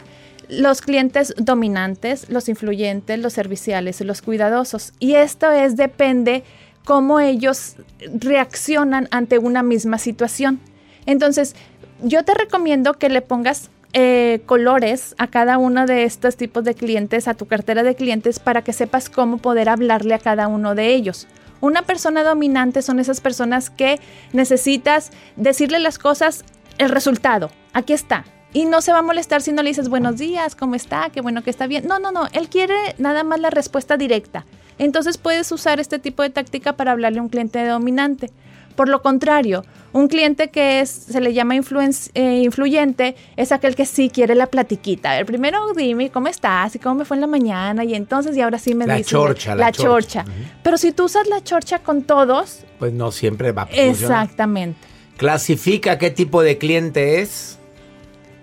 los 0.50 0.82
clientes 0.82 1.34
dominantes, 1.38 2.30
los 2.30 2.50
influyentes, 2.50 3.20
los 3.20 3.32
serviciales 3.32 4.02
y 4.02 4.04
los 4.04 4.22
cuidadosos. 4.22 4.92
Y 5.00 5.14
esto 5.14 5.50
es, 5.50 5.78
depende 5.78 6.44
cómo 6.84 7.22
ellos 7.22 7.78
reaccionan 8.14 9.08
ante 9.12 9.38
una 9.38 9.64
misma 9.64 9.98
situación. 9.98 10.60
Entonces, 11.06 11.56
yo 12.04 12.26
te 12.26 12.34
recomiendo 12.34 12.96
que 12.96 13.08
le 13.08 13.22
pongas 13.22 13.70
eh, 13.94 14.42
colores 14.46 15.16
a 15.18 15.28
cada 15.28 15.58
uno 15.58 15.86
de 15.86 16.04
estos 16.04 16.36
tipos 16.36 16.66
de 16.66 16.76
clientes, 16.76 17.30
a 17.30 17.34
tu 17.34 17.46
cartera 17.46 17.82
de 17.82 17.96
clientes, 17.96 18.40
para 18.40 18.62
que 18.62 18.74
sepas 18.74 19.10
cómo 19.10 19.38
poder 19.38 19.70
hablarle 19.70 20.16
a 20.16 20.20
cada 20.20 20.50
uno 20.50 20.76
de 20.76 20.94
ellos. 20.94 21.30
Una 21.66 21.82
persona 21.82 22.24
dominante 22.24 22.84
son 22.84 23.00
esas 23.00 23.22
personas 23.22 23.72
que 23.72 24.00
necesitas 24.34 25.10
decirle 25.36 25.80
las 25.80 25.98
cosas, 25.98 26.46
el 26.78 26.90
resultado, 26.90 27.50
aquí 27.74 27.94
está. 27.94 28.24
Y 28.54 28.66
no 28.66 28.82
se 28.82 28.92
va 28.92 29.00
a 29.00 29.02
molestar 29.02 29.42
si 29.42 29.52
no 29.52 29.64
le 29.64 29.70
dices 29.70 29.90
buenos 29.90 30.18
días, 30.18 30.56
¿cómo 30.56 30.76
está? 30.76 31.10
Qué 31.10 31.22
bueno 31.22 31.42
que 31.42 31.50
está 31.50 31.66
bien. 31.66 31.88
No, 31.88 31.98
no, 31.98 32.12
no, 32.12 32.28
él 32.34 32.50
quiere 32.50 32.76
nada 33.00 33.24
más 33.24 33.40
la 33.40 33.50
respuesta 33.50 33.98
directa. 33.98 34.46
Entonces 34.78 35.18
puedes 35.18 35.52
usar 35.52 35.80
este 35.80 35.98
tipo 35.98 36.22
de 36.22 36.30
táctica 36.30 36.74
para 36.74 36.92
hablarle 36.92 37.18
a 37.18 37.24
un 37.24 37.30
cliente 37.30 37.66
dominante. 37.66 38.30
Por 38.76 38.90
lo 38.90 39.02
contrario, 39.02 39.64
un 39.94 40.08
cliente 40.08 40.50
que 40.50 40.82
es, 40.82 40.90
se 40.90 41.22
le 41.22 41.34
llama 41.34 41.56
eh, 41.56 42.42
influyente 42.44 43.16
es 43.38 43.52
aquel 43.52 43.76
que 43.76 43.86
sí 43.86 44.10
quiere 44.10 44.36
la 44.36 44.48
platiquita. 44.48 45.12
A 45.12 45.16
ver, 45.16 45.26
primero 45.26 45.74
dime 45.74 46.10
cómo 46.10 46.28
estás 46.28 46.76
y 46.76 46.80
cómo 46.80 46.96
me 46.96 47.06
fue 47.06 47.16
en 47.18 47.22
la 47.22 47.28
mañana 47.28 47.84
y 47.86 47.96
entonces 47.96 48.36
y 48.36 48.42
ahora 48.42 48.58
sí 48.60 48.76
me 48.76 48.86
La 48.86 48.96
dices 48.96 49.12
chorcha, 49.12 49.56
la 49.56 49.66
la 49.68 49.72
chorcha. 49.72 50.24
chorcha. 50.26 50.26
Pero 50.64 50.78
si 50.78 50.92
tú 50.92 51.06
usas 51.06 51.28
la 51.28 51.42
chorcha 51.44 51.80
con 51.80 52.04
todos, 52.04 52.66
Pues 52.80 52.92
no 52.92 53.12
siempre 53.12 53.52
va 53.54 53.64
a 53.64 53.68
funcionar. 53.68 53.94
exactamente. 53.94 54.80
Clasifica 55.18 55.98
qué 55.98 56.12
tipo 56.12 56.42
de 56.42 56.58
cliente 56.58 57.22
es. 57.22 57.58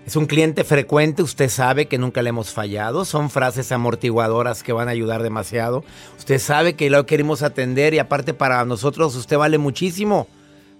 Es 0.05 0.17
un 0.17 0.25
cliente 0.25 0.65
frecuente, 0.65 1.23
usted 1.23 1.49
sabe 1.49 1.85
que 1.85 1.97
nunca 1.97 2.21
le 2.21 2.29
hemos 2.29 2.51
fallado, 2.51 3.05
son 3.05 3.29
frases 3.29 3.71
amortiguadoras 3.71 4.61
que 4.61 4.73
van 4.73 4.89
a 4.89 4.91
ayudar 4.91 5.23
demasiado. 5.23 5.85
Usted 6.17 6.39
sabe 6.39 6.73
que 6.73 6.89
lo 6.89 7.05
queremos 7.05 7.41
atender 7.41 7.93
y 7.93 7.99
aparte 7.99 8.33
para 8.33 8.65
nosotros 8.65 9.15
usted 9.15 9.37
vale 9.37 9.57
muchísimo, 9.57 10.27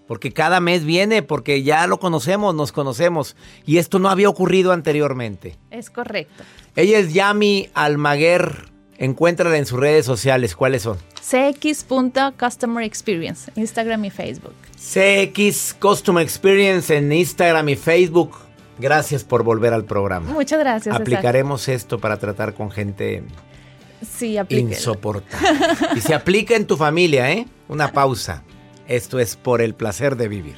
porque 0.08 0.34
cada 0.34 0.60
mes 0.60 0.84
viene, 0.84 1.24
porque 1.24 1.64
ya 1.64 1.88
lo 1.88 2.00
conocemos, 2.00 2.54
nos 2.54 2.74
conocemos 2.74 3.38
y 3.66 3.78
esto 3.78 3.98
no 3.98 4.10
había 4.10 4.28
ocurrido 4.28 4.74
anteriormente. 4.74 5.58
Es 5.72 5.90
correcto. 5.90 6.44
Ella 6.76 7.00
es 7.00 7.14
Yami 7.14 7.70
Almaguer, 7.74 8.72
encuéntrala 8.98 9.58
en 9.58 9.66
sus 9.66 9.80
redes 9.80 10.06
sociales, 10.06 10.54
¿cuáles 10.54 10.82
son? 10.82 10.98
cx.customer 11.22 12.84
experience, 12.84 13.50
Instagram 13.56 14.04
y 14.04 14.10
Facebook. 14.10 14.56
CX 14.76 15.76
Customer 15.80 16.22
Experience 16.22 16.94
en 16.94 17.10
Instagram 17.14 17.70
y 17.70 17.78
Facebook. 17.78 18.36
Gracias 18.80 19.24
por 19.24 19.44
volver 19.44 19.74
al 19.74 19.86
programa. 19.86 20.32
Muchas 20.32 20.60
gracias. 20.60 20.84
César. 20.96 21.02
Aplicaremos 21.02 21.68
esto 21.68 22.00
para 22.00 22.18
tratar 22.18 22.54
con 22.54 22.72
gente 22.72 23.24
Sí, 24.02 24.38
insoportable. 24.50 25.48
y 25.96 26.02
se 26.02 26.14
aplica 26.14 26.56
en 26.56 26.66
tu 26.68 26.76
familia, 26.76 27.32
¿eh? 27.32 27.48
Una 27.70 27.92
pausa. 27.92 28.44
Esto 28.88 29.20
es 29.20 29.36
por 29.38 29.62
el 29.62 29.76
placer 29.76 30.18
de 30.18 30.28
vivir. 30.28 30.58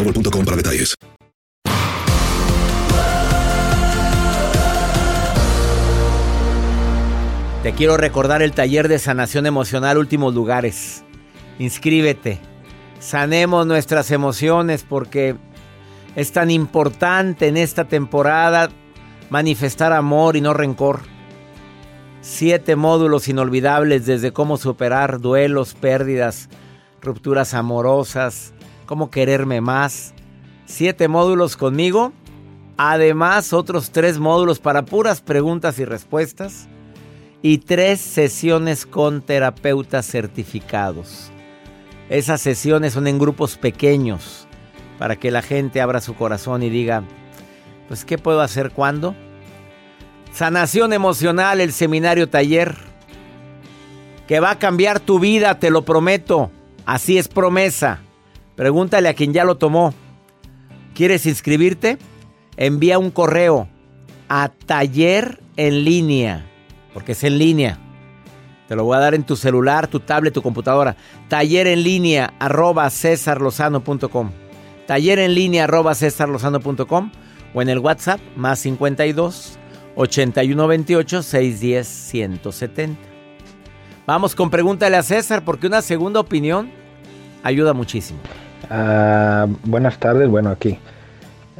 boostmobile.com 0.03 0.55
detalles. 0.55 0.95
Te 7.63 7.73
quiero 7.73 7.95
recordar 7.97 8.41
el 8.41 8.53
taller 8.53 8.87
de 8.87 8.97
sanación 8.97 9.45
emocional 9.45 9.97
Últimos 9.97 10.33
Lugares. 10.33 11.03
Inscríbete. 11.59 12.39
Sanemos 12.99 13.67
nuestras 13.67 14.09
emociones 14.09 14.83
porque 14.87 15.35
es 16.15 16.31
tan 16.31 16.49
importante 16.49 17.47
en 17.47 17.57
esta 17.57 17.85
temporada 17.85 18.69
manifestar 19.29 19.93
amor 19.93 20.35
y 20.35 20.41
no 20.41 20.53
rencor. 20.53 21.01
Siete 22.21 22.75
módulos 22.75 23.27
inolvidables 23.27 24.05
desde 24.05 24.31
cómo 24.31 24.57
superar 24.57 25.19
duelos, 25.19 25.75
pérdidas, 25.75 26.49
rupturas 27.01 27.53
amorosas, 27.53 28.53
cómo 28.91 29.09
quererme 29.09 29.61
más. 29.61 30.13
Siete 30.65 31.07
módulos 31.07 31.55
conmigo. 31.55 32.11
Además, 32.75 33.53
otros 33.53 33.91
tres 33.91 34.19
módulos 34.19 34.59
para 34.59 34.83
puras 34.83 35.21
preguntas 35.21 35.79
y 35.79 35.85
respuestas. 35.85 36.67
Y 37.41 37.59
tres 37.59 38.01
sesiones 38.01 38.85
con 38.85 39.21
terapeutas 39.21 40.05
certificados. 40.05 41.31
Esas 42.09 42.41
sesiones 42.41 42.91
son 42.91 43.07
en 43.07 43.17
grupos 43.17 43.55
pequeños 43.55 44.45
para 44.99 45.15
que 45.15 45.31
la 45.31 45.41
gente 45.41 45.79
abra 45.79 46.01
su 46.01 46.13
corazón 46.15 46.61
y 46.61 46.69
diga, 46.69 47.05
pues, 47.87 48.03
¿qué 48.03 48.17
puedo 48.17 48.41
hacer 48.41 48.71
cuándo? 48.71 49.15
Sanación 50.33 50.91
emocional, 50.91 51.61
el 51.61 51.71
seminario 51.71 52.27
taller, 52.27 52.75
que 54.27 54.41
va 54.41 54.51
a 54.51 54.59
cambiar 54.59 54.99
tu 54.99 55.17
vida, 55.17 55.59
te 55.59 55.69
lo 55.69 55.85
prometo. 55.85 56.51
Así 56.85 57.17
es 57.17 57.29
promesa. 57.29 58.01
Pregúntale 58.55 59.09
a 59.09 59.13
quien 59.13 59.33
ya 59.33 59.43
lo 59.43 59.57
tomó. 59.57 59.93
¿Quieres 60.93 61.25
inscribirte? 61.25 61.97
Envía 62.57 62.99
un 62.99 63.11
correo 63.11 63.67
a 64.29 64.49
taller 64.49 65.39
en 65.57 65.83
línea, 65.83 66.45
porque 66.93 67.13
es 67.13 67.23
en 67.23 67.37
línea. 67.37 67.79
Te 68.67 68.75
lo 68.75 68.85
voy 68.85 68.95
a 68.95 68.99
dar 68.99 69.13
en 69.15 69.23
tu 69.23 69.35
celular, 69.35 69.87
tu 69.87 69.99
tablet, 69.99 70.33
tu 70.33 70.41
computadora. 70.41 70.95
Taller 71.27 71.67
en 71.67 71.83
línea 71.83 72.33
arroba 72.39 72.89
cesarlozano.com. 72.89 74.31
Taller 74.87 75.19
en 75.19 75.35
línea 75.35 75.65
arroba 75.65 75.95
cesarlozano.com 75.95 77.11
o 77.53 77.61
en 77.61 77.69
el 77.69 77.79
WhatsApp 77.79 78.21
más 78.35 78.59
52 78.59 79.59
8128 79.95 81.23
610 81.23 81.87
170. 81.87 83.01
Vamos 84.07 84.35
con 84.35 84.49
pregúntale 84.49 84.97
a 84.97 85.03
César 85.03 85.43
porque 85.43 85.67
una 85.67 85.81
segunda 85.81 86.19
opinión 86.19 86.71
ayuda 87.43 87.73
muchísimo. 87.73 88.19
Ah, 88.69 89.47
buenas 89.63 89.97
tardes, 89.97 90.29
bueno, 90.29 90.49
aquí. 90.49 90.77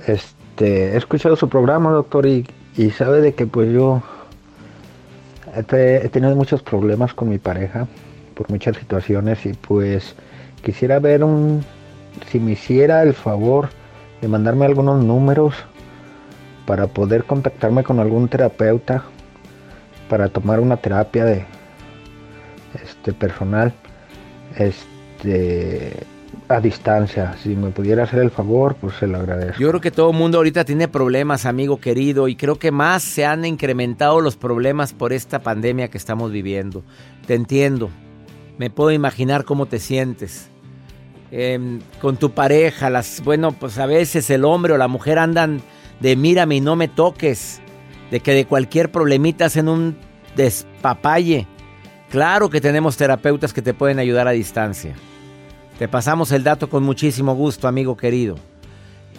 Este, 0.08 0.94
he 0.94 0.98
escuchado 0.98 1.36
su 1.36 1.50
programa, 1.50 1.92
doctor, 1.92 2.26
y, 2.26 2.48
y 2.78 2.92
sabe 2.92 3.22
de 3.22 3.34
que 3.34 3.46
pues 3.46 3.72
yo 3.72 4.02
he, 5.56 5.64
te- 5.64 6.06
he 6.06 6.10
tenido 6.10 6.36
muchos 6.36 6.62
problemas 6.64 7.14
con 7.14 7.30
mi 7.30 7.38
pareja 7.38 7.88
por 8.36 8.50
muchas 8.50 8.78
situaciones 8.78 9.46
y 9.46 9.54
pues 9.54 10.16
quisiera 10.64 11.00
ver 11.00 11.24
un, 11.24 11.64
si 12.32 12.40
me 12.40 12.52
hiciera 12.54 13.04
el 13.04 13.14
favor 13.14 13.70
de 14.22 14.28
mandarme 14.28 14.66
algunos 14.66 15.04
números 15.04 15.56
para 16.66 16.88
poder 16.88 17.26
contactarme 17.26 17.84
con 17.84 18.00
algún 18.00 18.28
terapeuta 18.30 19.04
para 20.10 20.30
tomar 20.30 20.60
una 20.60 20.78
terapia 20.78 21.26
de 21.26 21.46
este 22.84 23.12
personal 23.14 23.74
este 24.58 24.86
a 26.48 26.60
distancia 26.60 27.36
si 27.42 27.50
me 27.50 27.70
pudiera 27.70 28.04
hacer 28.04 28.20
el 28.20 28.32
favor 28.32 28.76
pues 28.76 28.96
se 28.96 29.08
lo 29.08 29.20
agradezco 29.20 29.60
Yo 29.60 29.70
creo 29.70 29.82
que 29.82 29.92
todo 29.92 30.12
el 30.12 30.18
mundo 30.18 30.38
ahorita 30.38 30.66
tiene 30.66 30.88
problemas, 30.88 31.46
amigo 31.46 31.80
querido, 31.80 32.28
y 32.28 32.36
creo 32.36 32.58
que 32.58 32.72
más 32.72 33.04
se 33.04 33.26
han 33.26 33.46
incrementado 33.46 34.22
los 34.22 34.36
problemas 34.36 34.94
por 34.94 35.14
esta 35.14 35.40
pandemia 35.40 35.90
que 35.90 35.98
estamos 35.98 36.32
viviendo. 36.32 36.84
Te 37.26 37.36
entiendo, 37.36 37.90
me 38.58 38.70
puedo 38.70 38.92
imaginar 38.92 39.46
cómo 39.46 39.66
te 39.66 39.80
sientes. 39.80 40.48
em, 41.34 41.80
con 42.02 42.18
tu 42.18 42.32
pareja, 42.32 42.90
las, 42.90 43.24
bueno, 43.24 43.54
pues 43.54 43.78
a 43.78 43.86
veces 43.86 44.30
el 44.30 44.44
hombre 44.44 44.74
o 44.74 44.78
la 44.78 44.90
mujer 44.90 45.18
andan 45.18 45.62
de 46.02 46.18
mírame 46.18 46.58
y 46.58 46.60
no 46.60 46.76
me 46.76 46.90
toques, 46.90 47.62
de 48.10 48.20
que 48.20 48.34
de 48.34 48.46
cualquier 48.46 48.92
problemita 48.92 49.46
hacen 49.46 49.70
un 49.70 49.96
despapalle. 50.36 51.48
Claro 52.10 52.50
que 52.50 52.60
tenemos 52.60 52.98
terapeutas 52.98 53.54
que 53.54 53.62
te 53.62 53.74
pueden 53.74 54.00
ayudar 54.00 54.28
a 54.28 54.32
distancia. 54.32 54.94
Te 55.82 55.88
pasamos 55.88 56.32
el 56.32 56.44
dato 56.44 56.70
con 56.70 56.84
muchísimo 56.84 57.34
gusto, 57.34 57.68
amigo 57.68 57.98
querido. 57.98 58.36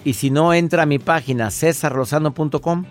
Y 0.04 0.12
si 0.12 0.30
no, 0.30 0.54
entra 0.54 0.84
a 0.84 0.86
mi 0.86 1.00
página 1.00 1.50
cesarrosano.com 1.50 2.84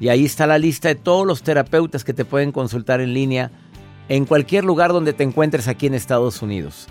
y 0.00 0.08
ahí 0.08 0.24
está 0.24 0.44
la 0.44 0.58
lista 0.58 0.88
de 0.88 0.96
todos 0.96 1.24
los 1.24 1.44
terapeutas 1.44 2.02
que 2.02 2.14
te 2.14 2.24
pueden 2.24 2.50
consultar 2.50 3.00
en 3.00 3.14
línea 3.14 3.52
en 4.08 4.24
cualquier 4.24 4.64
lugar 4.64 4.92
donde 4.92 5.12
te 5.12 5.22
encuentres 5.22 5.68
aquí 5.68 5.86
en 5.86 5.94
Estados 5.94 6.42
Unidos. 6.42 6.88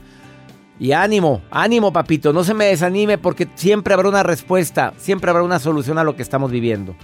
Y 0.80 0.94
ánimo, 0.94 1.42
ánimo 1.52 1.92
papito, 1.92 2.32
no 2.32 2.46
se 2.46 2.54
me 2.54 2.64
desanime 2.64 3.18
porque 3.18 3.50
siempre 3.56 3.94
habrá 3.94 4.08
una 4.08 4.24
respuesta, 4.24 4.94
siempre 4.96 5.32
habrá 5.32 5.44
una 5.44 5.60
solución 5.60 5.98
a 5.98 6.06
lo 6.06 6.16
que 6.16 6.22
estamos 6.22 6.50
viviendo. 6.50 6.96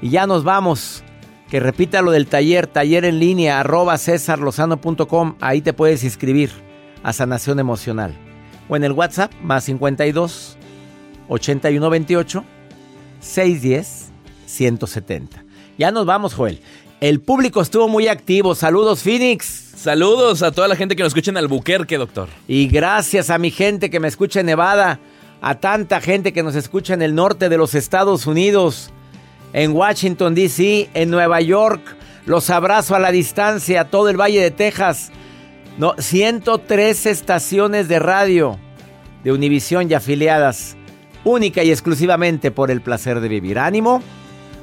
Y 0.00 0.10
ya 0.10 0.28
nos 0.28 0.44
vamos. 0.44 1.02
Que 1.50 1.58
repita 1.58 2.02
lo 2.02 2.12
del 2.12 2.28
taller, 2.28 2.68
taller 2.68 3.04
en 3.04 3.18
línea, 3.18 3.58
arroba 3.58 3.98
cesarlosano.com. 3.98 5.34
Ahí 5.40 5.60
te 5.60 5.72
puedes 5.72 6.04
inscribir 6.04 6.65
a 7.06 7.12
Sanación 7.12 7.60
Emocional. 7.60 8.12
O 8.68 8.74
en 8.74 8.82
el 8.82 8.90
WhatsApp, 8.90 9.32
más 9.40 9.62
52 9.62 10.58
8128 11.28 12.44
610 13.20 14.10
170. 14.46 15.44
Ya 15.78 15.92
nos 15.92 16.04
vamos, 16.04 16.34
Joel. 16.34 16.60
El 17.00 17.20
público 17.20 17.60
estuvo 17.60 17.86
muy 17.86 18.08
activo. 18.08 18.56
Saludos, 18.56 19.04
Phoenix. 19.04 19.46
Saludos 19.76 20.42
a 20.42 20.50
toda 20.50 20.66
la 20.66 20.74
gente 20.74 20.96
que 20.96 21.04
nos 21.04 21.10
escucha 21.10 21.30
en 21.30 21.36
Albuquerque, 21.36 21.96
doctor. 21.96 22.28
Y 22.48 22.66
gracias 22.66 23.30
a 23.30 23.38
mi 23.38 23.52
gente 23.52 23.88
que 23.88 24.00
me 24.00 24.08
escucha 24.08 24.40
en 24.40 24.46
Nevada, 24.46 24.98
a 25.40 25.60
tanta 25.60 26.00
gente 26.00 26.32
que 26.32 26.42
nos 26.42 26.56
escucha 26.56 26.94
en 26.94 27.02
el 27.02 27.14
norte 27.14 27.48
de 27.48 27.56
los 27.56 27.76
Estados 27.76 28.26
Unidos, 28.26 28.90
en 29.52 29.76
Washington, 29.76 30.34
D.C., 30.34 30.90
en 30.92 31.10
Nueva 31.10 31.40
York. 31.40 31.82
Los 32.24 32.50
abrazo 32.50 32.96
a 32.96 32.98
la 32.98 33.12
distancia, 33.12 33.82
a 33.82 33.90
todo 33.90 34.08
el 34.08 34.20
Valle 34.20 34.42
de 34.42 34.50
Texas. 34.50 35.12
No, 35.78 35.94
103 35.98 37.04
estaciones 37.06 37.86
de 37.86 37.98
radio 37.98 38.58
de 39.22 39.32
Univisión 39.32 39.90
y 39.90 39.94
afiliadas, 39.94 40.74
única 41.22 41.62
y 41.62 41.70
exclusivamente 41.70 42.50
por 42.50 42.70
el 42.70 42.80
placer 42.80 43.20
de 43.20 43.28
vivir. 43.28 43.58
Ánimo, 43.58 44.02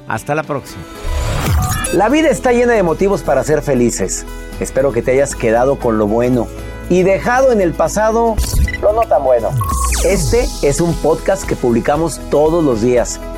hasta 0.08 0.34
la 0.34 0.42
próxima. 0.42 0.82
La 1.92 2.08
vida 2.08 2.30
está 2.30 2.52
llena 2.52 2.72
de 2.72 2.82
motivos 2.82 3.22
para 3.22 3.44
ser 3.44 3.62
felices. 3.62 4.26
Espero 4.58 4.90
que 4.90 5.02
te 5.02 5.12
hayas 5.12 5.36
quedado 5.36 5.78
con 5.78 5.98
lo 5.98 6.08
bueno 6.08 6.48
y 6.90 7.02
dejado 7.04 7.52
en 7.52 7.60
el 7.60 7.74
pasado 7.74 8.34
lo 8.82 8.92
no 8.92 9.02
tan 9.02 9.22
bueno. 9.22 9.50
Este 10.04 10.48
es 10.62 10.80
un 10.80 10.94
podcast 10.94 11.46
que 11.46 11.54
publicamos 11.54 12.20
todos 12.28 12.64
los 12.64 12.82
días, 12.82 13.20